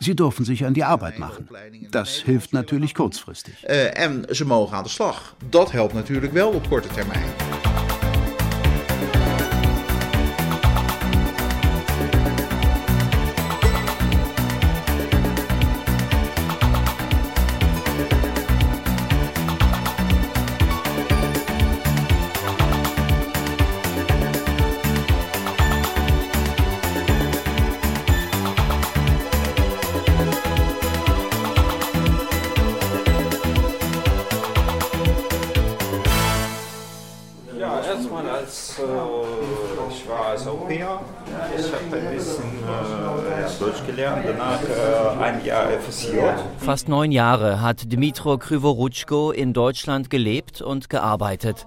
[0.00, 1.48] Sie dürfen sich an die Arbeit machen.
[1.90, 3.64] Das hilft natürlich kurzfristig.
[3.64, 5.34] Uh, en ze mogen aan de slag.
[5.50, 7.61] Dat helpt natuurlijk wel op korte termijn.
[46.62, 51.66] Fast neun Jahre hat Dmitro Kryvorutschko in Deutschland gelebt und gearbeitet.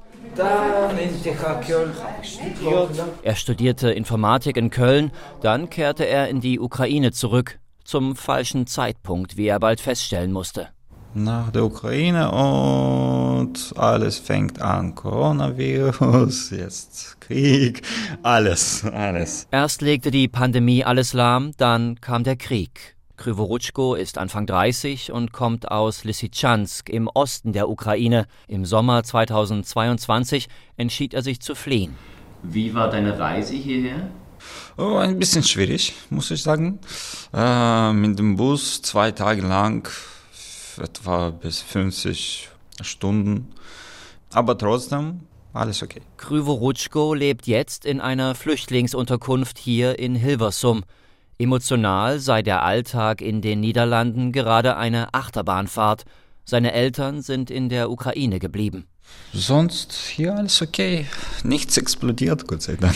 [3.21, 9.35] Er studierte Informatik in Köln, dann kehrte er in die Ukraine zurück, zum falschen Zeitpunkt,
[9.35, 10.69] wie er bald feststellen musste.
[11.13, 14.95] Nach der Ukraine und alles fängt an.
[14.95, 17.81] Coronavirus, jetzt Krieg,
[18.23, 19.47] alles, alles.
[19.51, 22.94] Erst legte die Pandemie alles lahm, dann kam der Krieg.
[23.17, 28.27] Kryvorutschko ist Anfang 30 und kommt aus Lysychansk im Osten der Ukraine.
[28.47, 30.47] Im Sommer 2022
[30.77, 31.95] entschied er sich zu fliehen.
[32.43, 34.09] Wie war deine Reise hierher?
[34.77, 36.79] Oh, ein bisschen schwierig, muss ich sagen.
[37.33, 39.89] Äh, mit dem Bus zwei Tage lang,
[40.77, 42.49] etwa bis 50
[42.81, 43.47] Stunden.
[44.33, 45.21] Aber trotzdem,
[45.53, 46.01] alles okay.
[46.17, 50.83] Kryvorutschko lebt jetzt in einer Flüchtlingsunterkunft hier in Hilversum.
[51.37, 56.05] Emotional sei der Alltag in den Niederlanden gerade eine Achterbahnfahrt.
[56.45, 58.87] Seine Eltern sind in der Ukraine geblieben.
[59.33, 61.07] Sonst hier alles okay.
[61.43, 62.95] Nichts explodiert, Gott sei Dank.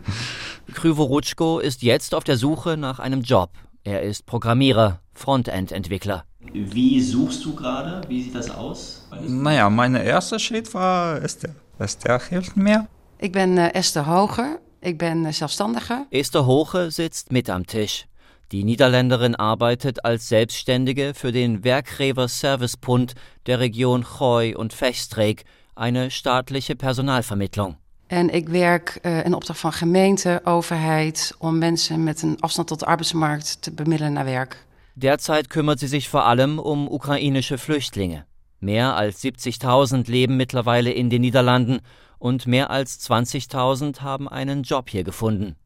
[0.74, 3.50] Kryvorutschko ist jetzt auf der Suche nach einem Job.
[3.84, 6.24] Er ist Programmierer, Frontend-Entwickler.
[6.52, 8.08] Wie suchst du gerade?
[8.08, 9.06] Wie sieht das aus?
[9.26, 11.54] Naja, mein erster Schritt war Esther.
[11.78, 12.86] Esther hilft mir.
[13.18, 14.58] Ich bin uh, Esther Hoger.
[14.82, 16.06] Ich bin Selbstständige.
[16.10, 18.06] Esther Hoche sitzt mit am Tisch.
[18.50, 23.14] Die Niederländerin arbeitet als Selbstständige für den Werkgever Servicepund
[23.46, 27.76] der Region Gooi und Veststreek, eine staatliche Personalvermittlung.
[28.06, 32.80] En ik werk uh, in opdracht van gemeente, overheid, om mensen met een afstand tot
[32.80, 34.64] de arbeidsmarkt te bemiddelen naar werk.
[34.94, 38.24] Derzeit kümmert sie sich vor allem um ukrainische Flüchtlinge.
[38.58, 41.80] Mehr als 70.000 leben mittlerweile in den Niederlanden
[42.20, 45.56] und mehr als 20.000 haben einen Job hier gefunden.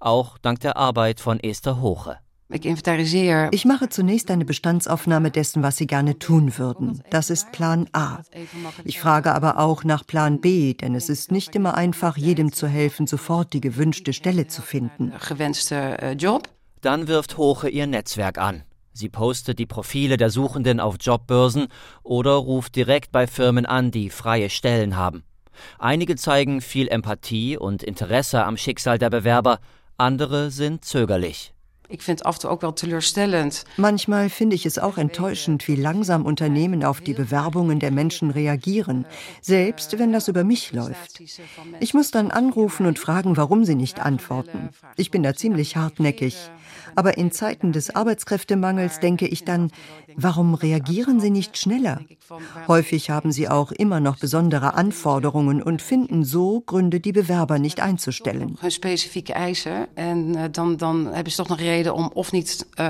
[0.00, 2.18] Auch dank der Arbeit von Esther Hoche.
[2.50, 7.02] Ich mache zunächst eine Bestandsaufnahme dessen, was Sie gerne tun würden.
[7.10, 8.18] Das ist Plan A.
[8.84, 12.68] Ich frage aber auch nach Plan B, denn es ist nicht immer einfach, jedem zu
[12.68, 15.12] helfen, sofort die gewünschte Stelle zu finden.
[16.80, 18.62] Dann wirft Hoche ihr Netzwerk an.
[18.92, 21.66] Sie postet die Profile der Suchenden auf Jobbörsen
[22.04, 25.24] oder ruft direkt bei Firmen an, die freie Stellen haben.
[25.78, 29.58] Einige zeigen viel Empathie und Interesse am Schicksal der Bewerber,
[29.96, 31.54] andere sind zögerlich.
[31.88, 33.64] Ich finde toe ook wel teleurstellend.
[33.76, 39.04] Manchmal finde ich es auch enttäuschend, wie langsam Unternehmen auf die Bewerbungen der Menschen reagieren,
[39.42, 41.22] selbst wenn das über mich läuft.
[41.80, 44.70] Ich muss dann anrufen und fragen, warum sie nicht antworten.
[44.96, 46.36] Ich bin da ziemlich hartnäckig.
[46.96, 49.70] Aber in Zeiten des Arbeitskräftemangels denke ich dann,
[50.16, 52.00] warum reagieren sie nicht schneller?
[52.68, 57.80] Häufig haben sie auch immer noch besondere Anforderungen und finden so Gründe, die Bewerber nicht
[57.80, 58.58] einzustellen.
[58.68, 62.82] Spezifische Eisen und eh, dann, dann haben sie doch noch Reden, um of nicht äh,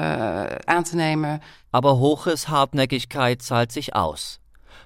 [0.66, 1.40] anzunehmen.
[1.72, 4.40] Aber Hoches Hartnäckigkeit zahlt sich aus.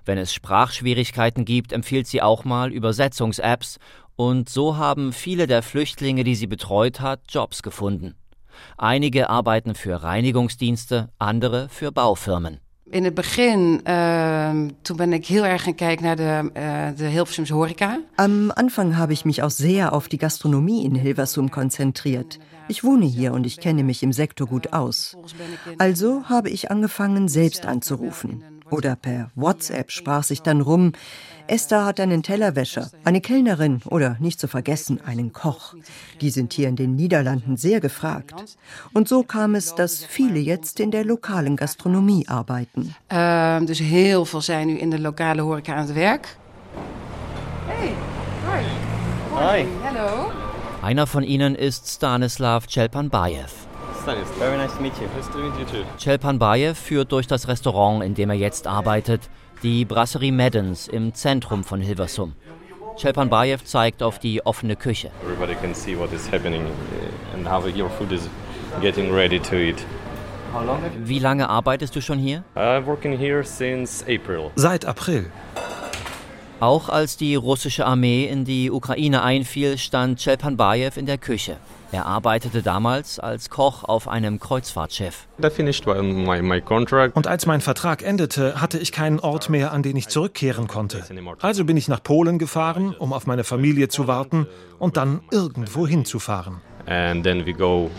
[0.04, 3.78] Wenn es Sprachschwierigkeiten gibt, empfiehlt sie auch mal Übersetzungs-Apps
[4.16, 8.14] und so haben viele der Flüchtlinge, die sie betreut hat, Jobs gefunden.
[8.76, 12.60] Einige arbeiten für Reinigungsdienste, andere für Baufirmen.
[12.90, 14.50] In het begin, uh,
[14.82, 18.00] toen ben ik heel erg gaan kijken naar de, uh, de Hilversums Horeca.
[18.14, 22.38] Am Anfang habe ich mich auch sehr auf die Gastronomie in Hilversum konzentriert.
[22.68, 25.16] Ich wohne hier und ich kenne mich im Sektor gut aus.
[25.76, 28.42] Also habe ich angefangen, selbst anzurufen.
[28.70, 30.92] Oder per WhatsApp sprach sich dann rum,
[31.48, 35.74] Esther hat einen Tellerwäscher, eine Kellnerin oder nicht zu vergessen einen Koch.
[36.20, 38.34] Die sind hier in den Niederlanden sehr gefragt.
[38.92, 42.94] Und so kam es, dass viele jetzt in der lokalen Gastronomie arbeiten.
[43.11, 46.37] Uh, dus heel veel zijn nu in de lokale horeca aan het werk.
[47.66, 47.94] Hey,
[48.44, 48.64] hi.
[49.34, 49.66] Hi.
[49.82, 50.30] Hello.
[50.82, 53.52] Einer von ihnen ist Stanislav Chelpanbayev.
[54.38, 55.06] Very nice to meet you.
[55.16, 55.84] Nice to meet you too.
[55.98, 59.28] Chelpanbayev führt durch das Restaurant, in dem er jetzt arbeitet,
[59.62, 62.34] die Brasserie Maddens im Zentrum von Hilversum.
[62.96, 65.10] Chelpanbayev zeigt auf die offene Küche.
[65.22, 66.62] Everybody can see what is happening
[67.34, 68.28] and how your food is
[68.80, 69.84] getting ready to eat.
[71.04, 72.42] Wie lange arbeitest du schon hier?
[72.56, 74.50] I'm working here since April.
[74.56, 75.30] Seit April.
[76.60, 81.58] Auch als die russische Armee in die Ukraine einfiel, stand Chelpanbayev in der Küche.
[81.90, 85.27] Er arbeitete damals als Koch auf einem Kreuzfahrtschiff.
[85.38, 91.03] Und als mein Vertrag endete, hatte ich keinen Ort mehr, an den ich zurückkehren konnte.
[91.40, 94.46] Also bin ich nach Polen gefahren, um auf meine Familie zu warten
[94.79, 96.61] und dann irgendwo hinzufahren.
[96.87, 97.90] And then we go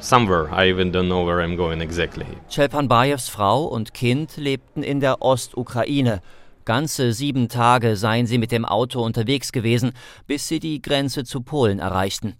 [0.00, 0.48] somewhere.
[0.50, 2.26] I even don't know where I'm going exactly.
[2.48, 6.22] Chelpanbayevs Frau und Kind lebten in der Ostukraine.
[6.64, 9.92] Ganze sieben Tage seien sie mit dem Auto unterwegs gewesen,
[10.26, 12.34] bis sie die Grenze zu Polen erreichten.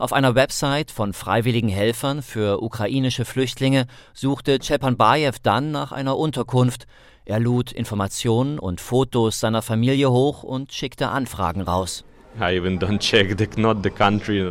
[0.00, 6.86] Auf einer Website von freiwilligen Helfern für ukrainische Flüchtlinge suchte Chepanbayev dann nach einer Unterkunft.
[7.26, 12.02] Er lud Informationen und Fotos seiner Familie hoch und schickte Anfragen raus.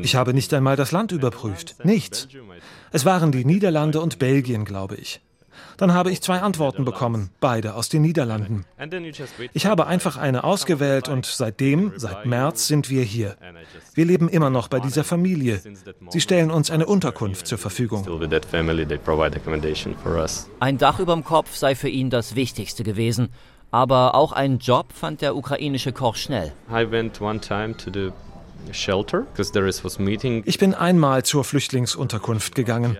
[0.03, 1.83] Ich habe nicht einmal das Land überprüft.
[1.83, 2.27] Nichts.
[2.91, 5.19] Es waren die Niederlande und Belgien, glaube ich.
[5.79, 8.65] Dann habe ich zwei Antworten bekommen, beide aus den Niederlanden.
[9.53, 13.37] Ich habe einfach eine ausgewählt und seitdem, seit März, sind wir hier.
[13.93, 15.61] Wir leben immer noch bei dieser Familie.
[16.09, 18.05] Sie stellen uns eine Unterkunft zur Verfügung.
[20.59, 23.29] Ein Dach überm Kopf sei für ihn das Wichtigste gewesen.
[23.71, 26.51] Aber auch einen Job fand der ukrainische Koch schnell.
[30.45, 32.97] Ich bin einmal zur Flüchtlingsunterkunft gegangen.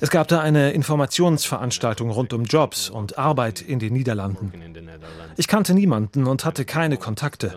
[0.00, 4.52] Es gab da eine Informationsveranstaltung rund um Jobs und Arbeit in den Niederlanden.
[5.36, 7.54] Ich kannte niemanden und hatte keine Kontakte.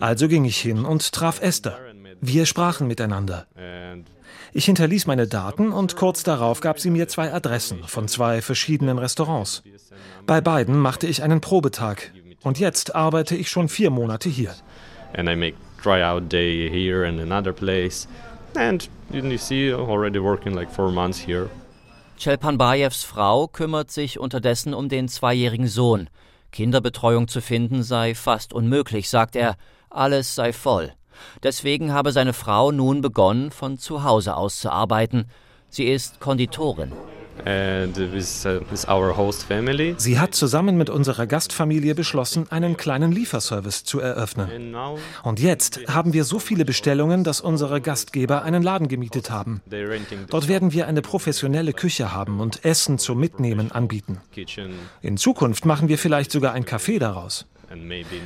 [0.00, 1.78] Also ging ich hin und traf Esther.
[2.20, 3.46] Wir sprachen miteinander.
[4.52, 8.98] Ich hinterließ meine Daten und kurz darauf gab sie mir zwei Adressen von zwei verschiedenen
[8.98, 9.62] Restaurants.
[10.26, 14.54] Bei beiden machte ich einen Probetag und jetzt arbeite ich schon vier Monate hier.
[15.16, 18.08] And I make tryout day here and another place.
[18.56, 21.48] And you see, already working like four months here.
[22.18, 26.08] Chelpanbayevs Frau kümmert sich unterdessen um den zweijährigen Sohn.
[26.52, 29.56] Kinderbetreuung zu finden sei fast unmöglich, sagt er.
[29.90, 30.92] Alles sei voll.
[31.42, 35.26] Deswegen habe seine Frau nun begonnen, von zu Hause aus zu arbeiten.
[35.68, 36.92] Sie ist Konditorin.
[37.40, 37.88] Uh,
[39.96, 44.74] Sie hat zusammen mit unserer Gastfamilie beschlossen, einen kleinen Lieferservice zu eröffnen.
[45.22, 49.62] Und jetzt haben wir so viele Bestellungen, dass unsere Gastgeber einen Laden gemietet haben.
[50.30, 54.20] Dort werden wir eine professionelle Küche haben und Essen zum Mitnehmen anbieten.
[55.02, 57.46] In Zukunft machen wir vielleicht sogar ein Café daraus.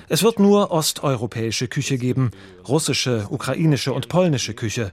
[0.09, 2.31] Es wird nur osteuropäische Küche geben,
[2.66, 4.92] russische, ukrainische und polnische Küche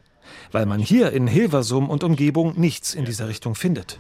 [0.52, 3.98] weil man hier in Hilversum und Umgebung nichts in dieser Richtung findet.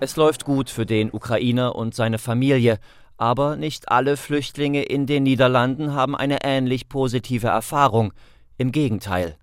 [0.00, 2.78] Es läuft gut für den Ukrainer und seine Familie,
[3.16, 8.12] aber nicht alle Flüchtlinge in den Niederlanden haben eine ähnlich positive Erfahrung.
[8.58, 9.36] Im Gegenteil.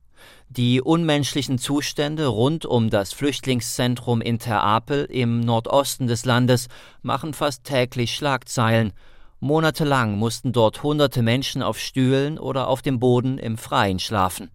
[0.49, 6.67] Die unmenschlichen Zustände rund um das Flüchtlingszentrum in Ter Apel im Nordosten des Landes
[7.01, 8.93] machen fast täglich Schlagzeilen.
[9.43, 14.51] Monatelang mussten dort hunderte Menschen auf Stühlen oder auf dem Boden im Freien schlafen.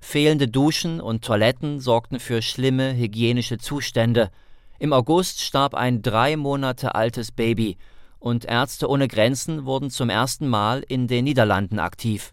[0.00, 4.30] Fehlende Duschen und Toiletten sorgten für schlimme hygienische Zustände.
[4.78, 7.76] Im August starb ein drei Monate altes Baby
[8.20, 12.32] und Ärzte ohne Grenzen wurden zum ersten Mal in den Niederlanden aktiv.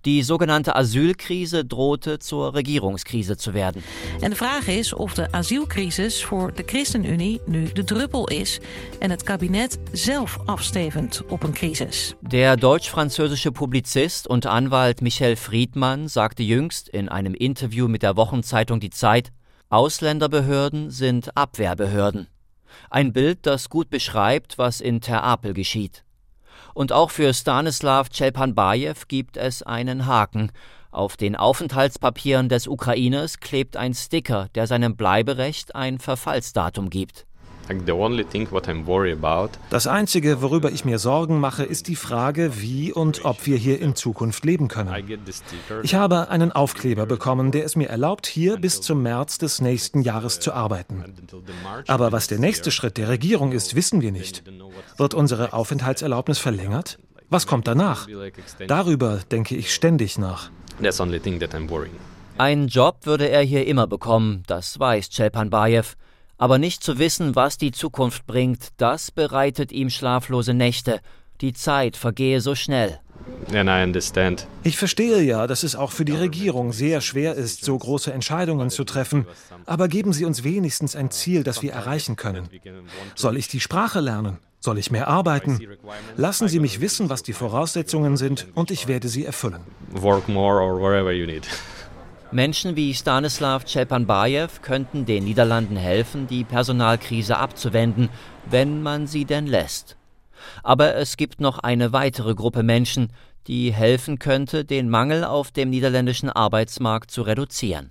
[0.00, 3.82] Die sogenannte Asylkrise drohte zur Regierungskrise zu werden.
[4.20, 8.60] En de vraag is of de asielcrisis voor de ChristenUnie nu de druppel is
[8.98, 12.14] en het kabinet zelf afstevend op een crisis.
[12.20, 18.80] Der deutsch-französische Publizist und Anwalt Michel Friedmann sagte jüngst in einem Interview mit der Wochenzeitung
[18.80, 19.30] Die Zeit,
[19.68, 22.26] Ausländerbehörden sind Abwehrbehörden.
[22.90, 26.04] Ein Bild, das gut beschreibt, was in Ter Apel geschieht.
[26.74, 30.52] Und auch für Stanislav Czelpanbajew gibt es einen Haken.
[30.90, 37.26] Auf den Aufenthaltspapieren des Ukrainers klebt ein Sticker, der seinem Bleiberecht ein Verfallsdatum gibt.
[39.70, 43.80] Das Einzige, worüber ich mir Sorgen mache, ist die Frage, wie und ob wir hier
[43.80, 44.94] in Zukunft leben können.
[45.82, 50.02] Ich habe einen Aufkleber bekommen, der es mir erlaubt, hier bis zum März des nächsten
[50.02, 51.04] Jahres zu arbeiten.
[51.86, 54.42] Aber was der nächste Schritt der Regierung ist, wissen wir nicht.
[54.96, 56.98] Wird unsere Aufenthaltserlaubnis verlängert?
[57.28, 58.08] Was kommt danach?
[58.66, 60.50] Darüber denke ich ständig nach.
[62.38, 65.84] Einen Job würde er hier immer bekommen, das weiß Czelpanbajew.
[66.40, 71.00] Aber nicht zu wissen, was die Zukunft bringt, das bereitet ihm schlaflose Nächte.
[71.42, 72.98] Die Zeit vergehe so schnell.
[74.62, 78.70] Ich verstehe ja, dass es auch für die Regierung sehr schwer ist, so große Entscheidungen
[78.70, 79.26] zu treffen.
[79.66, 82.48] Aber geben Sie uns wenigstens ein Ziel, das wir erreichen können.
[83.14, 84.38] Soll ich die Sprache lernen?
[84.60, 85.60] Soll ich mehr arbeiten?
[86.16, 89.60] Lassen Sie mich wissen, was die Voraussetzungen sind, und ich werde sie erfüllen.
[89.90, 91.46] Work more or wherever you need.
[92.32, 98.08] Menschen wie Stanislav Czelpanbajew könnten den Niederlanden helfen, die Personalkrise abzuwenden,
[98.48, 99.96] wenn man sie denn lässt.
[100.62, 103.08] Aber es gibt noch eine weitere Gruppe Menschen,
[103.48, 107.88] die helfen könnte, den Mangel auf dem niederländischen Arbeitsmarkt zu reduzieren.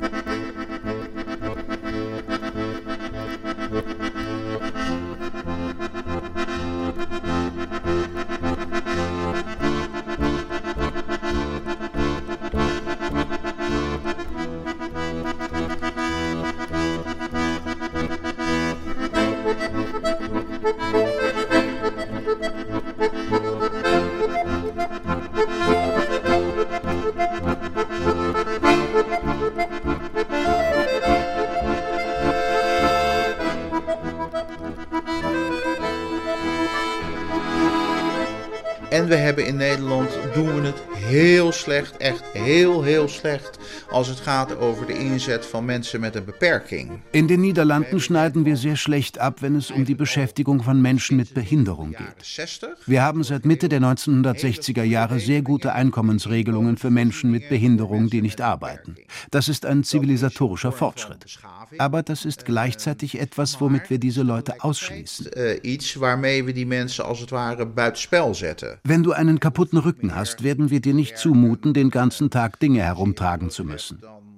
[43.19, 43.58] Slecht,
[43.99, 46.89] als het gaat over de inzet van mensen met een beperking.
[47.11, 51.17] In den Niederlanden schneiden wir sehr schlecht ab, wenn es um die Beschäftigung von Menschen
[51.17, 52.79] mit Behinderung geht.
[52.85, 58.21] Wir haben seit Mitte der 1960er Jahre sehr gute Einkommensregelungen für Menschen mit Behinderung, die
[58.21, 58.95] nicht arbeiten.
[59.31, 61.39] Das ist ein zivilisatorischer Fortschritt.
[61.77, 65.27] Aber das ist gleichzeitig etwas, womit wir diese Leute ausschließen.
[65.63, 68.79] Iets waarmee we die mensen als het ware buitenspel zetten.
[68.83, 72.81] Wenn du einen kaputten Rücken hast, werden wir dir nicht zumuten, den ganzen Tag Dinge
[72.81, 73.88] herumtragen zu müssen.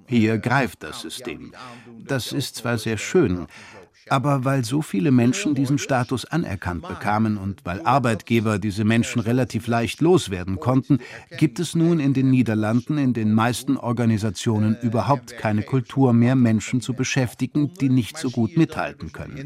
[0.06, 1.52] Hier greift das System.
[2.06, 3.46] Das ist zwar sehr schön,
[4.08, 9.66] aber weil so viele Menschen diesen Status anerkannt bekamen und weil Arbeitgeber diese Menschen relativ
[9.66, 10.98] leicht loswerden konnten,
[11.38, 16.80] gibt es nun in den Niederlanden in den meisten Organisationen überhaupt keine Kultur mehr, Menschen
[16.80, 19.36] zu beschäftigen, die nicht so gut mithalten können.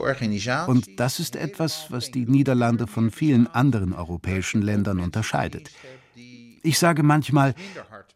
[0.00, 0.68] Organisaties.
[0.68, 5.70] Und das ist etwas, was die Niederlande von vielen anderen europäischen Ländern unterscheidet.
[6.64, 7.54] Ich sage manchmal,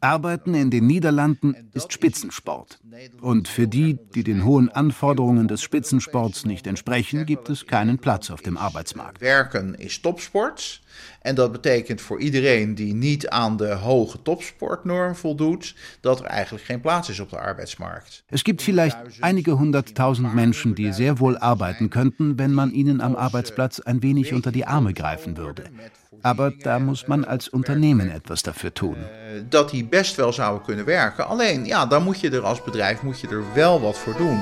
[0.01, 2.81] Arbeiten in den Niederlanden ist Spitzensport.
[3.21, 8.31] Und für die, die den hohen Anforderungen des Spitzensports nicht entsprechen, gibt es keinen Platz
[8.31, 9.21] auf dem Arbeitsmarkt.
[9.21, 10.81] Werken is topsport.
[11.21, 16.65] En dat betekent voor iedereen die niet aan de hoge topsportnorm voldoet, dat er eigenlijk
[16.65, 18.23] geen plaats is op de arbeidsmarkt.
[18.29, 23.15] Es gibt vielleicht einige hunderttausend Menschen, die sehr wohl arbeiten könnten, wenn man ihnen am
[23.15, 25.65] Arbeitsplatz ein wenig unter die Arme greifen würde.
[26.23, 28.97] Aber da muss man als Unternehmen etwas dafür tun.
[29.49, 31.27] Dat die best wel zouden kunnen werken.
[31.27, 34.41] Alleen, ja, dan moet je er als bedrijf moet je er wel wat voor doen.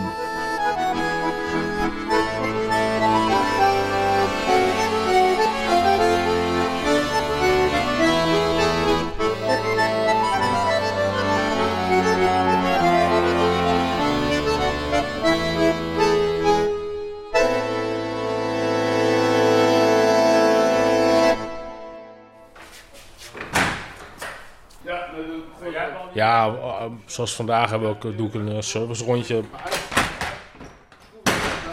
[26.36, 29.42] Ja, zoals vandaag hebben we ook, doe ik een service rondje.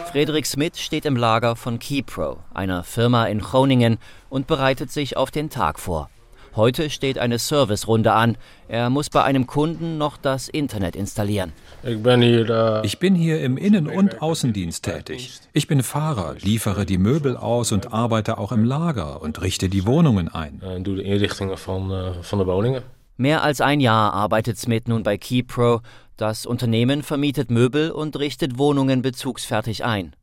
[0.06, 3.98] Frederik Smith steht im Lager von Keypro, einer Firma in Groningen,
[4.28, 6.08] und bereitet sich auf den Tag vor.
[6.56, 8.36] Heute steht eine Servicerunde an.
[8.68, 11.52] Er muss bei einem Kunden noch das Internet installieren.
[11.82, 15.40] Ich bin hier, ich bin hier im Innen- und Außendienst tätig.
[15.52, 19.84] Ich bin Fahrer, liefere die Möbel aus und arbeite auch im Lager und richte die
[19.84, 20.62] Wohnungen ein.
[20.84, 21.90] Doe de inrichtingen van,
[22.30, 22.93] van de woningen.
[23.16, 25.80] Mehr als ein Jahr arbeitet Smith nun bei Keypro.
[26.16, 30.16] Das Unternehmen vermietet Möbel und richtet Wohnungen bezugsfertig ein.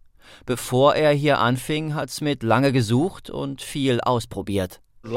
[0.46, 4.82] Bevor er hier anfing, hat Smith lange gesucht und viel ausprobiert.
[5.04, 5.12] Ich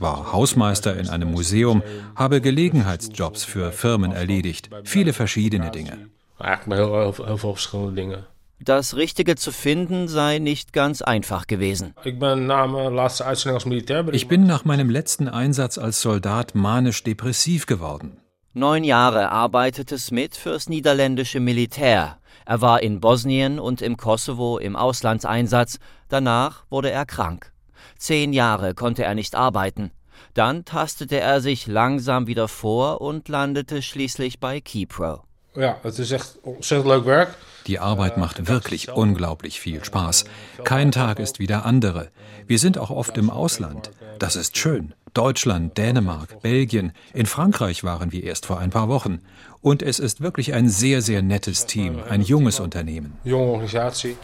[0.00, 1.82] war Hausmeister in einem Museum,
[2.14, 6.10] habe Gelegenheitsjobs für Firmen erledigt, viele verschiedene Dinge.
[6.38, 8.26] Eigenlijk heel veel verschillende dingen.
[8.60, 11.94] Das Richtige zu finden sei nicht ganz einfach gewesen.
[12.04, 14.04] Ich bin nach laatste uitzending als militair.
[14.12, 18.20] Ich bin nach meinem letzten Einsatz als Soldat manisch-depressiv geworden.
[18.54, 22.18] Neun Jahre arbeitete Smith fürs niederländische Militär.
[22.44, 25.78] Er war in Bosnien und im Kosovo im Auslandseinsatz.
[26.08, 27.52] Danach wurde er krank.
[27.96, 29.92] Zehn Jahre konnte er nicht arbeiten.
[30.34, 35.22] Dann tastete er sich langsam wieder vor und landete schließlich bei Keypro.
[35.54, 37.34] Ja, het is echt ontzettend leuk werk.
[37.68, 40.24] Die Arbeit macht wirklich unglaublich viel Spaß.
[40.64, 42.08] Kein Tag ist wie der andere.
[42.46, 43.90] Wir sind auch oft im Ausland.
[44.18, 44.94] Das ist schön.
[45.12, 49.20] Deutschland, Dänemark, Belgien, in Frankreich waren wir erst vor ein paar Wochen.
[49.60, 53.18] Und es ist wirklich ein sehr, sehr nettes Team, ein junges Unternehmen.
[53.24, 54.16] Junge Organisatie.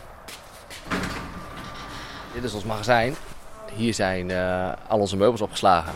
[2.35, 3.15] Dit is ons magazijn.
[3.77, 5.93] Hier zijn uh, al onze meubels opgeslagen.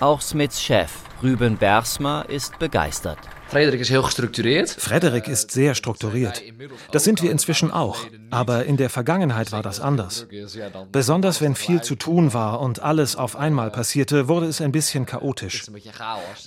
[0.00, 3.39] Auch Smiths Chef, Ruben Bersma, ist begeistert.
[3.50, 4.70] Frederik ist heel gestructureerd.
[4.70, 6.40] Frederik ist sehr strukturiert.
[6.92, 8.06] Das sind wir inzwischen auch.
[8.30, 10.26] Aber in der Vergangenheit war das anders.
[10.92, 15.06] Besonders wenn viel zu tun war und alles auf einmal passierte, wurde es ein bisschen
[15.06, 15.66] chaotisch.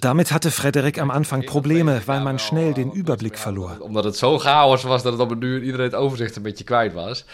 [0.01, 3.79] Damit hatte Frederik am Anfang Probleme, weil man schnell den Überblick verlor.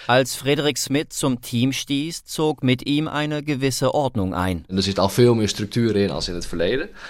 [0.08, 4.66] Als Frederik Smith zum Team stieß, zog mit ihm eine gewisse Ordnung ein.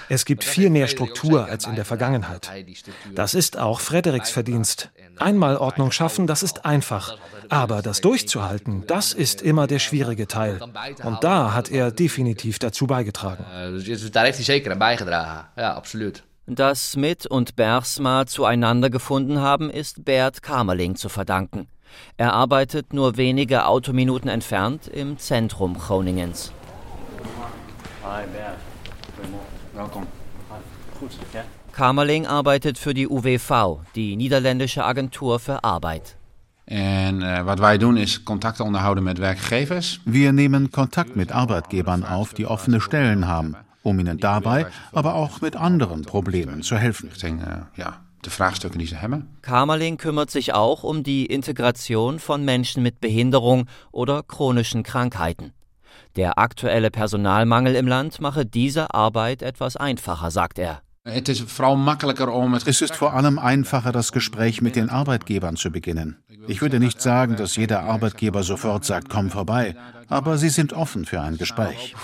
[0.10, 2.50] Es gibt viel mehr Struktur als in der Vergangenheit.
[3.16, 4.90] Das ist auch Frederiks Verdienst.
[5.18, 7.18] Einmal Ordnung schaffen, das ist einfach.
[7.50, 10.60] Aber das durchzuhalten, das ist immer der schwierige Teil.
[11.04, 13.46] Und da hat er definitiv dazu beigetragen.
[14.12, 15.46] Da hij zeker aan bijgedragen.
[15.56, 16.24] Ja, absoluut.
[16.52, 21.68] Dass Smith und Bersma zueinander gefunden haben, ist Bert Kamerling zu verdanken.
[22.18, 26.52] Er arbeitet nur wenige Autominuten entfernt im Zentrum Groningens.
[28.04, 28.58] Hi Bert,
[31.34, 31.44] ja?
[31.72, 36.19] Kamerling arbeitet für die UWV, die niederländische Agentur für Arbeit.
[36.70, 40.00] En uh, wat wij doen is contacten onderhouden met werkgevers.
[40.04, 45.42] Wir nehmen Kontakt mit Arbeitgebern auf, die offene Stellen haben, um ihnen dabei, aber auch
[45.42, 47.10] mit anderen Problemen zu helfen.
[47.24, 47.40] Uh,
[47.74, 49.28] ja, de vraagstukken die ze hebben.
[49.42, 55.54] Kamerling kümmert sich auch um die Integration von Menschen mit Behinderung oder chronischen Krankheiten.
[56.16, 60.82] Der aktuelle Personalmangel im Land mache diese Arbeit etwas einfacher, sagt er.
[61.06, 66.18] Es ist vor allem einfacher, das Gespräch mit den Arbeitgebern zu beginnen.
[66.47, 69.76] Ich würde nicht sagen, dass jeder Arbeitgeber sofort sagt, komm vorbei,
[70.08, 71.95] aber sie sind offen für ein Gespräch.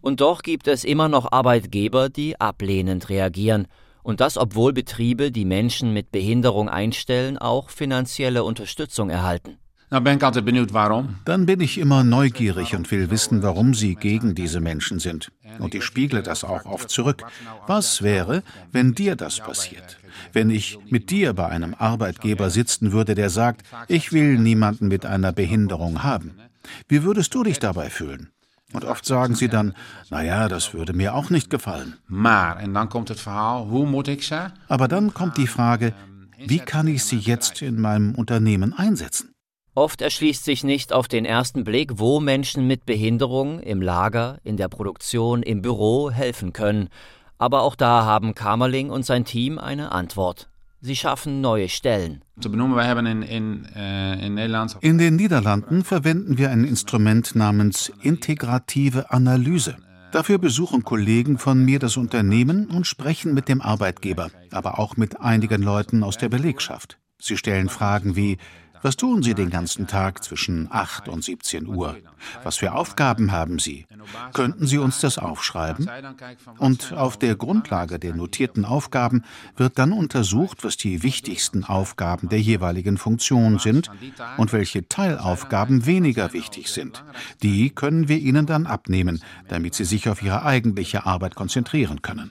[0.00, 3.68] Und doch gibt es immer noch Arbeitgeber, die ablehnend reagieren.
[4.02, 9.59] Und das, obwohl Betriebe, die Menschen mit Behinderung einstellen, auch finanzielle Unterstützung erhalten.
[9.90, 11.16] Nou ben ik altijd benieuwd waarom.
[11.24, 15.32] Dann bin ich immer neugierig und will wissen, warum sie gegen diese Menschen sind.
[15.58, 17.24] Und ich spiegle das auch oft zurück.
[17.66, 19.98] Was wäre, wenn dir das passiert?
[20.32, 25.04] Wenn ich mit dir bei einem Arbeitgeber sitzen würde, der sagt, ich will niemanden mit
[25.06, 26.36] einer Behinderung haben.
[26.88, 28.30] Wie würdest du dich dabei fühlen?
[28.72, 29.74] Und oft sagen sie dann,
[30.10, 31.96] naja, das würde mir auch nicht gefallen.
[34.68, 35.92] Aber dann kommt die Frage,
[36.38, 39.29] wie kann ich sie jetzt in meinem Unternehmen einsetzen?
[39.80, 44.58] Oft erschließt sich nicht auf den ersten Blick, wo Menschen mit Behinderung im Lager, in
[44.58, 46.90] der Produktion, im Büro helfen können.
[47.38, 50.50] Aber auch da haben Kamerling und sein Team eine Antwort.
[50.82, 52.22] Sie schaffen neue Stellen.
[53.74, 54.26] äh,
[54.82, 59.78] In den Niederlanden verwenden wir ein Instrument namens integrative Analyse.
[60.12, 65.22] Dafür besuchen Kollegen von mir das Unternehmen und sprechen mit dem Arbeitgeber, aber auch mit
[65.22, 66.98] einigen Leuten aus der Belegschaft.
[67.18, 68.38] Sie stellen Fragen wie,
[68.82, 71.96] was tun Sie den ganzen Tag zwischen 8 und 17 Uhr?
[72.42, 73.86] Was für Aufgaben haben Sie?
[74.32, 75.90] Könnten Sie uns das aufschreiben?
[76.58, 79.24] Und auf der Grundlage der notierten Aufgaben
[79.56, 83.90] wird dann untersucht, was die wichtigsten Aufgaben der jeweiligen Funktion sind
[84.36, 87.04] und welche Teilaufgaben weniger wichtig sind.
[87.42, 92.28] Die können wir Ihnen dann abnehmen, damit Sie sich auf Ihre eigentliche Arbeit konzentrieren können.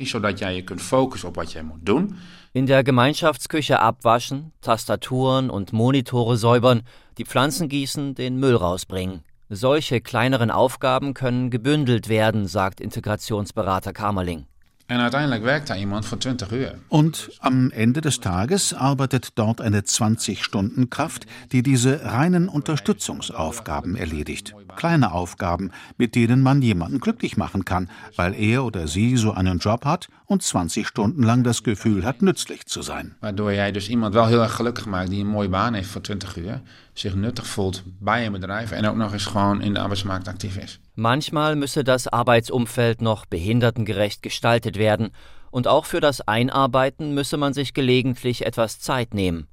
[2.52, 6.82] In der Gemeinschaftsküche abwaschen, Tastaturen und Monitore säubern,
[7.20, 9.24] die Pflanzen gießen, den Müll rausbringen.
[9.50, 14.48] Solche kleineren Aufgaben können gebündelt werden, sagt Integrationsberater Kamerling.
[14.88, 16.74] En uiteindelijk werkt daar iemand voor 20 uur.
[16.88, 24.56] Und am Ende des Tages arbeitet dort eine 20-Stunden-Kraft, die diese reinen Unterstützungsaufgaben erledigt.
[24.76, 29.60] Kleine Aufgaben, mit denen man jemanden glücklich machen kann, weil er oder sie so einen
[29.60, 33.16] Job hat und 20 Stunden lang das Gefühl hat, nützlich zu sein.
[33.20, 36.02] Waardoor jij dus iemand wel heel erg gelukkig maakt die een mooie baan heeft voor
[36.02, 36.62] 20 uur,
[36.94, 40.56] zich nuttig voelt bij een bedrijf en ook nog eens gewoon in de arbeidsmarkt actief
[40.56, 40.80] is.
[40.94, 45.12] Manchmal müsse das Arbeitsumfeld noch behindertengerecht gestaltet werden,
[45.52, 49.48] und auch für das Einarbeiten müsse man sich gelegentlich etwas Zeit nehmen.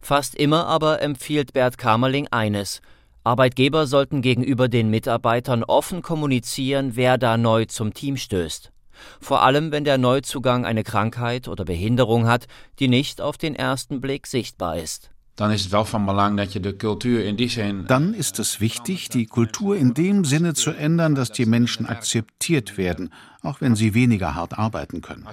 [0.00, 2.80] Fast immer aber empfiehlt Bert Kamerling eines
[3.24, 8.72] Arbeitgeber sollten gegenüber den Mitarbeitern offen kommunizieren, wer da neu zum Team stößt.
[9.20, 12.46] Vor allem, wenn der Neuzugang eine Krankheit oder Behinderung hat,
[12.78, 15.10] die nicht auf den ersten Blick sichtbar ist.
[15.36, 15.72] Dann ist
[18.38, 23.12] es wichtig, die Kultur in dem Sinne zu ändern, dass die Menschen akzeptiert werden,
[23.42, 25.26] auch wenn sie weniger hart arbeiten können.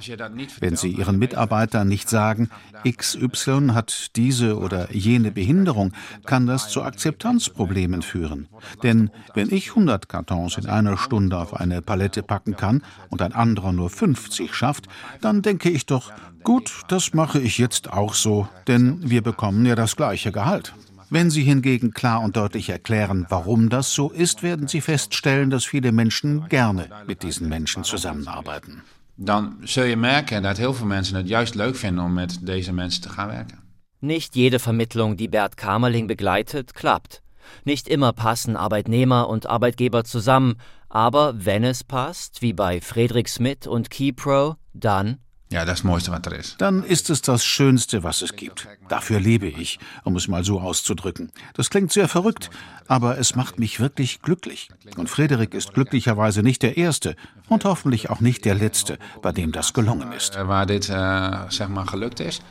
[0.60, 2.50] Wenn sie ihren Mitarbeitern nicht sagen,
[2.88, 5.94] XY hat diese oder jene Behinderung,
[6.26, 8.48] kann das zu Akzeptanzproblemen führen.
[8.84, 13.34] Denn wenn ich 100 Kartons in einer Stunde auf eine Palette packen kann und ein
[13.34, 14.88] anderer nur 50 schafft,
[15.22, 16.12] dann denke ich doch,
[16.44, 20.74] gut, das mache ich jetzt auch so, denn wir bekommen ja das gleiche Gehalt.
[21.12, 25.66] Wenn Sie hingegen klar und deutlich erklären, warum das so ist, werden Sie feststellen, dass
[25.66, 28.84] viele Menschen gerne mit diesen Menschen zusammenarbeiten.
[29.16, 32.74] Dan zul je merken dat heel veel mensen het juist leuk vinden om met deze
[32.74, 33.60] mensen te gaan werken.
[34.00, 37.22] Nicht jede Vermittlung, die Bert Kamerling begleitet, klappt.
[37.64, 40.56] Nicht immer passen Arbeitnehmer und Arbeitgeber zusammen,
[40.88, 45.18] aber wenn es passt, wie bei Friedrich Smith und Keypro, dann
[45.52, 46.62] ja, das Mooiste, was er ist.
[46.62, 48.68] Dann ist es das Schönste, was es gibt.
[48.88, 51.32] Dafür lebe ich, um es mal so auszudrücken.
[51.56, 52.52] Das klingt sehr verrückt,
[52.88, 54.70] aber es macht mich wirklich glücklich.
[54.96, 57.16] Und Frederik ist glücklicherweise nicht der Erste
[57.48, 60.36] und hoffentlich auch nicht der Letzte, bei dem das gelungen ist.
[60.36, 62.42] Waar dit, uh, zeg maar, gelukt is.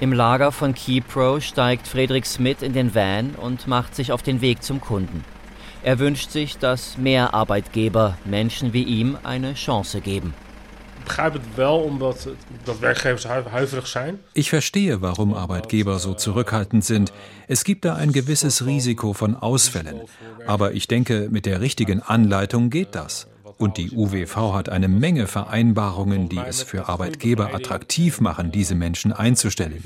[0.00, 4.42] Im Lager von Keypro steigt Frederik Smith in den Van und macht sich auf den
[4.42, 5.24] Weg zum Kunden.
[5.82, 10.34] Er wünscht sich, dass mehr Arbeitgeber Menschen wie ihm eine Chance geben.
[11.10, 12.28] Begrijp het wel omdat
[12.64, 14.20] dat werkgevers huiverig zijn.
[14.32, 17.12] Ich verstehe, warum Arbeitgeber so zurückhaltend sind.
[17.48, 20.00] Es gibt da ein gewisses Risiko von Ausfällen.
[20.46, 23.26] Aber ich denke, mit der richtigen Anleitung geht das.
[23.58, 29.12] Und die UWV hat eine Menge Vereinbarungen, die es für Arbeitgeber attraktiv machen, diese Menschen
[29.12, 29.82] einzustellen.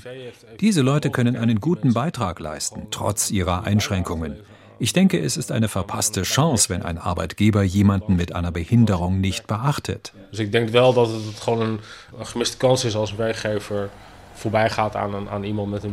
[0.61, 4.37] Diese Leute können einen guten Beitrag leisten, trotz ihrer Einschränkungen.
[4.85, 9.47] Ich denke, es ist eine verpasste Chance, wenn ein Arbeitgeber jemanden mit einer Behinderung nicht
[9.47, 10.13] beachtet.
[10.31, 11.81] Dus ik denk wel dat het gewoon een,
[12.27, 13.89] gemiste kans is als een werkgever
[14.35, 15.85] voorbij gaat aan, aan iemand met.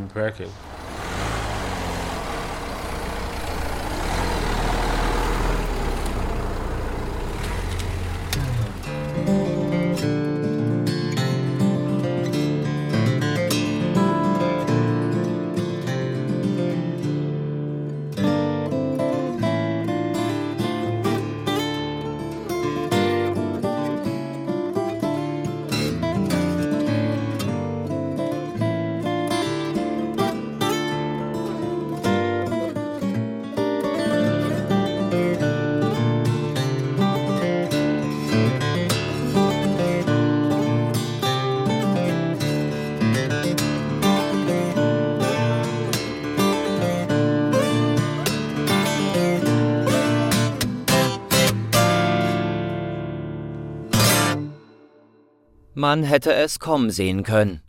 [55.91, 57.59] Man hätte es kommen sehen können.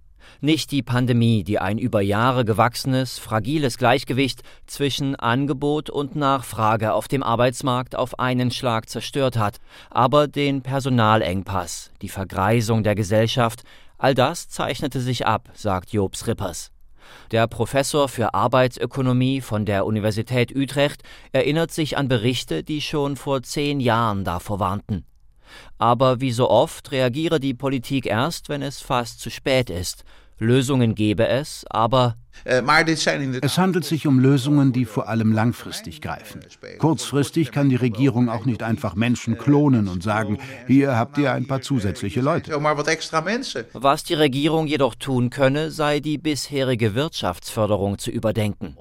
[0.40, 7.08] Nicht die Pandemie, die ein über Jahre gewachsenes, fragiles Gleichgewicht zwischen Angebot und Nachfrage auf
[7.08, 9.56] dem Arbeitsmarkt auf einen Schlag zerstört hat,
[9.90, 13.64] aber den Personalengpass, die Vergreisung der Gesellschaft,
[13.98, 16.70] all das zeichnete sich ab, sagt Jobs Rippers.
[17.32, 21.02] Der Professor für Arbeitsökonomie von der Universität Utrecht
[21.32, 25.06] erinnert sich an Berichte, die schon vor zehn Jahren davor warnten.
[25.78, 30.04] Aber wie so oft reagiere die Politik erst, wenn es fast zu spät ist.
[30.42, 32.62] Lösungen gebe es, aber Äh,
[33.42, 36.40] es handelt sich um Lösungen, die vor allem langfristig greifen.
[36.78, 41.46] Kurzfristig kann die Regierung auch nicht einfach Menschen klonen und sagen, hier habt ihr ein
[41.46, 42.52] paar zusätzliche Leute.
[43.72, 48.76] Was die Regierung jedoch tun könne, sei die bisherige Wirtschaftsförderung zu überdenken.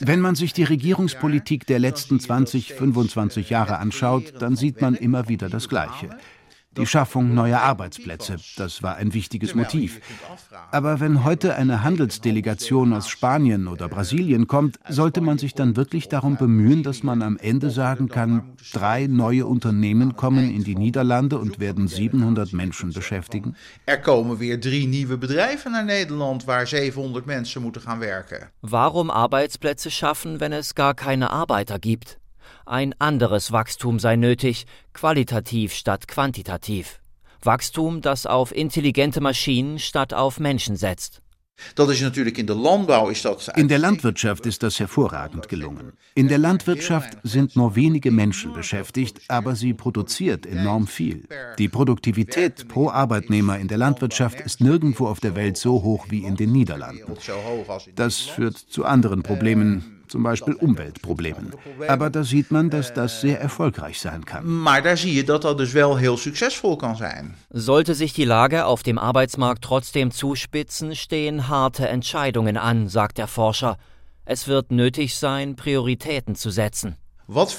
[0.00, 5.28] Wenn man sich die Regierungspolitik der letzten 20, 25 Jahre anschaut, dann sieht man immer
[5.28, 6.10] wieder das Gleiche.
[6.78, 8.36] Die Schaffung neuer Arbeitsplätze.
[8.56, 10.00] Das war ein wichtiges Motiv.
[10.70, 16.08] Aber wenn heute eine Handelsdelegation aus Spanien oder Brasilien kommt, sollte man sich dann wirklich
[16.08, 21.38] darum bemühen, dass man am Ende sagen kann, drei neue Unternehmen kommen in die Niederlande
[21.38, 23.56] und werden 700 Menschen beschäftigen?
[23.86, 28.50] Er kommen weer drie nieuwe bedrijven naar Nederland waar 700 mensen moeten gaan werken.
[28.60, 32.18] Warum Arbeitsplätze schaffen, wenn es gar keine Arbeiter gibt?
[32.68, 37.00] Ein anderes Wachstum sei nötig, qualitativ statt quantitativ.
[37.40, 41.22] Wachstum, das auf intelligente Maschinen statt auf Menschen setzt.
[43.56, 45.92] In der Landwirtschaft ist das hervorragend gelungen.
[46.14, 51.26] In der Landwirtschaft sind nur wenige Menschen beschäftigt, aber sie produziert enorm viel.
[51.58, 56.24] Die Produktivität pro Arbeitnehmer in der Landwirtschaft ist nirgendwo auf der Welt so hoch wie
[56.24, 57.14] in den Niederlanden.
[57.94, 61.52] Das führt zu anderen Problemen, zum Beispiel Umweltproblemen.
[61.86, 64.44] Aber da sieht man, dass das sehr erfolgreich sein kann.
[64.44, 67.34] Maar daar zie je dat dat dus wel heel succesvol kan zijn.
[67.50, 73.26] Sollte sich die Lage auf dem Arbeitsmarkt trotzdem zuspitzen, stehen harte Entscheidungen an, sagt der
[73.26, 73.76] Forscher.
[74.24, 76.96] Es wird nötig sein, Prioritäten zu setzen.
[77.28, 77.52] Eh, Was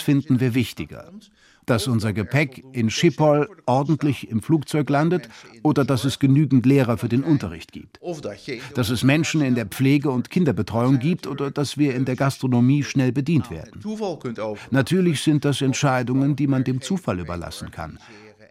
[0.00, 1.10] finden wir wichtiger?
[1.66, 5.28] Dass unser Gepäck in Schiphol ordentlich im Flugzeug landet
[5.62, 8.00] oder dass es genügend Lehrer für den Unterricht gibt.
[8.74, 12.82] Dass es Menschen in der Pflege und Kinderbetreuung gibt oder dass wir in der Gastronomie
[12.82, 13.82] schnell bedient werden.
[14.70, 17.98] Natürlich sind das Entscheidungen, die man dem Zufall überlassen kann.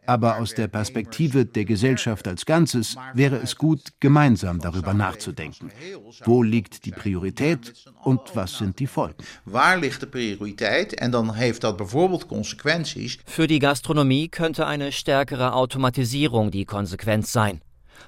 [0.06, 5.72] Aber aus der Perspektive der Gesellschaft als Ganzes wäre es gut, gemeinsam darüber nachzudenken.
[6.26, 7.74] Wo liegt die Priorität
[8.04, 9.24] und was sind die Folgen?
[9.46, 10.94] Waar ligt de prioriteit?
[10.94, 13.18] En dan heeft dat bijvoorbeeld consequenties.
[13.26, 17.62] Für die Gastronomie könnte eine stärkere Automatisierung die Konsequenz sein.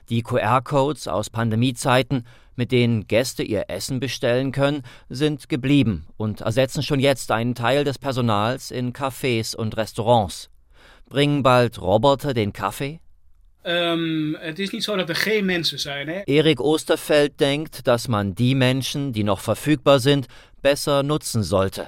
[0.10, 2.26] Die QR-Codes aus Pandemiezeiten,
[2.56, 7.84] mit denen Gäste ihr Essen bestellen können, sind geblieben und ersetzen schon jetzt einen Teil
[7.84, 10.50] des Personals in Cafés und Restaurants.
[11.08, 13.00] Bringen bald Roboter den Kaffee?
[13.64, 16.08] Um, het is niet zo dat er geen mensen zijn.
[16.08, 16.22] Hè?
[16.24, 20.28] Erik Osterfeld denkt, dass man die Menschen, die noch verfügbar sind,
[20.62, 21.88] besser nutzen sollte.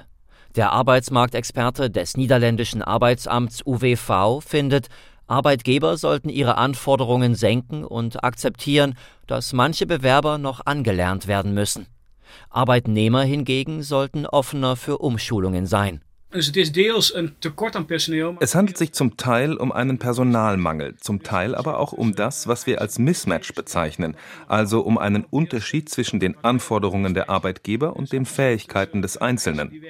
[0.56, 4.88] Der Arbeitsmarktexperte des niederländischen Arbeitsamts UWV findet,
[5.28, 8.94] Arbeitgeber sollten ihre Anforderungen senken und akzeptieren,
[9.26, 11.86] dass manche Bewerber noch angelernt werden müssen.
[12.50, 16.02] Arbeitnehmer hingegen sollten offener für Umschulungen sein.
[16.30, 16.52] Es
[18.54, 22.82] handelt sich zum Teil um einen Personalmangel, zum Teil aber auch um das, was wir
[22.82, 24.14] als Mismatch bezeichnen,
[24.46, 29.82] also um einen Unterschied zwischen den Anforderungen der Arbeitgeber und den Fähigkeiten des Einzelnen.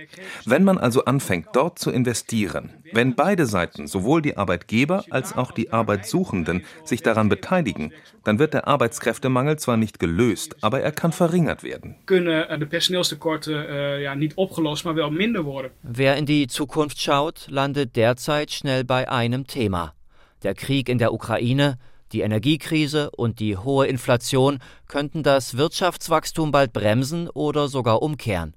[0.45, 5.51] Wenn man also anfängt, dort zu investieren, wenn beide Seiten, sowohl die Arbeitgeber als auch
[5.51, 11.11] die Arbeitssuchenden, sich daran beteiligen, dann wird der Arbeitskräftemangel zwar nicht gelöst, aber er kann
[11.11, 11.97] verringert werden.
[12.07, 15.70] Kunnen de personeelstekorten uh, ja, niet opgelost, maar wel minder worden.
[15.80, 19.95] Wer in die Zukunft schaut, landet derzeit schnell bei einem Thema.
[20.43, 21.79] Der Krieg in der Ukraine,
[22.12, 28.55] die Energiekrise und die hohe Inflation könnten das Wirtschaftswachstum bald bremsen oder sogar umkehren.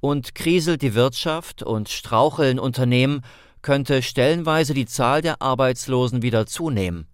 [0.00, 3.22] Und kriselt die Wirtschaft und straucheln Unternehmen,
[3.62, 7.06] könnte stellenweise die Zahl der Arbeitslosen wieder zunehmen.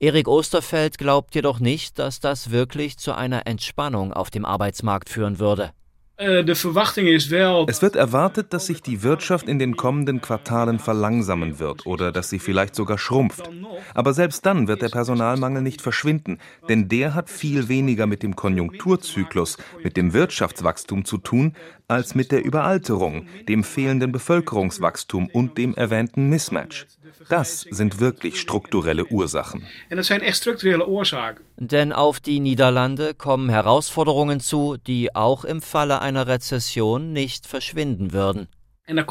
[0.00, 5.38] Erik Osterfeld glaubt jedoch nicht, dass das wirklich zu einer Entspannung auf dem Arbeitsmarkt führen
[5.38, 5.70] würde.
[6.20, 12.12] Äh, es wird erwartet, dass sich die Wirtschaft in den kommenden Quartalen verlangsamen wird oder
[12.12, 13.48] dass sie vielleicht sogar schrumpft.
[13.94, 18.36] Aber selbst dann wird der Personalmangel nicht verschwinden, denn der hat viel weniger mit dem
[18.36, 21.54] Konjunkturzyklus, mit dem Wirtschaftswachstum zu tun,
[21.90, 26.86] als mit der Überalterung, dem fehlenden Bevölkerungswachstum und dem erwähnten Mismatch.
[27.28, 29.66] Das sind wirklich strukturelle Ursachen.
[31.56, 38.12] Denn auf die Niederlande kommen Herausforderungen zu, die auch im Falle einer Rezession nicht verschwinden
[38.12, 38.48] würden.
[38.86, 39.06] Wir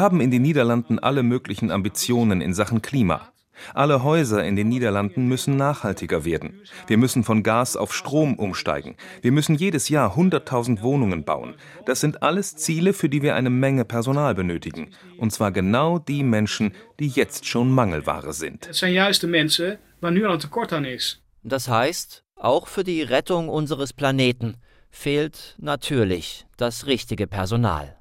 [0.00, 3.30] haben in den Niederlanden alle möglichen Ambitionen in Sachen Klima.
[3.74, 6.62] Alle Häuser in den Niederlanden müssen nachhaltiger werden.
[6.86, 8.96] Wir müssen von Gas auf Strom umsteigen.
[9.22, 11.54] Wir müssen jedes Jahr 100.000 Wohnungen bauen.
[11.84, 14.90] Das sind alles Ziele, für die wir eine Menge Personal benötigen.
[15.18, 18.68] Und zwar genau die Menschen, die jetzt schon Mangelware sind.
[18.68, 21.22] Das sind juist de mensen waar nu al een tekort aan is.
[21.42, 24.56] Das heißt, auch für die Rettung unseres Planeten
[24.90, 27.96] fehlt natürlich das richtige Personal.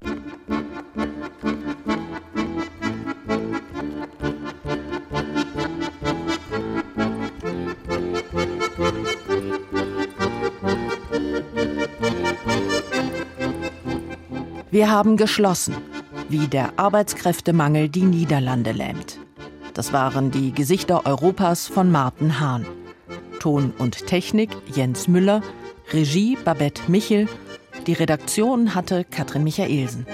[14.76, 15.74] Wir haben geschlossen,
[16.28, 19.18] wie der Arbeitskräftemangel die Niederlande lähmt.
[19.74, 22.66] Das waren die Gesichter Europas von Martin Hahn.
[23.40, 25.42] Ton und Technik Jens Müller,
[25.94, 27.30] Regie Babette Michel,
[27.88, 30.06] die Redaktion hatte Katrin Michaelsen.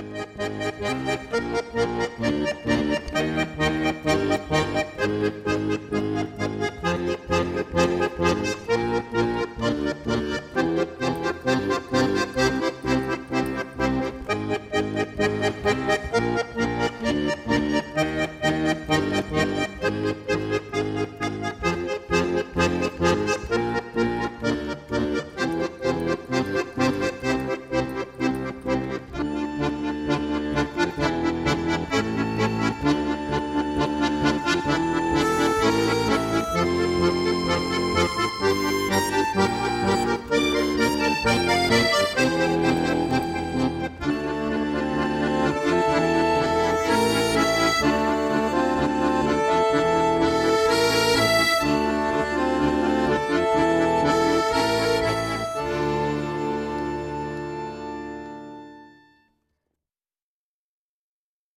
[5.20, 5.51] Musik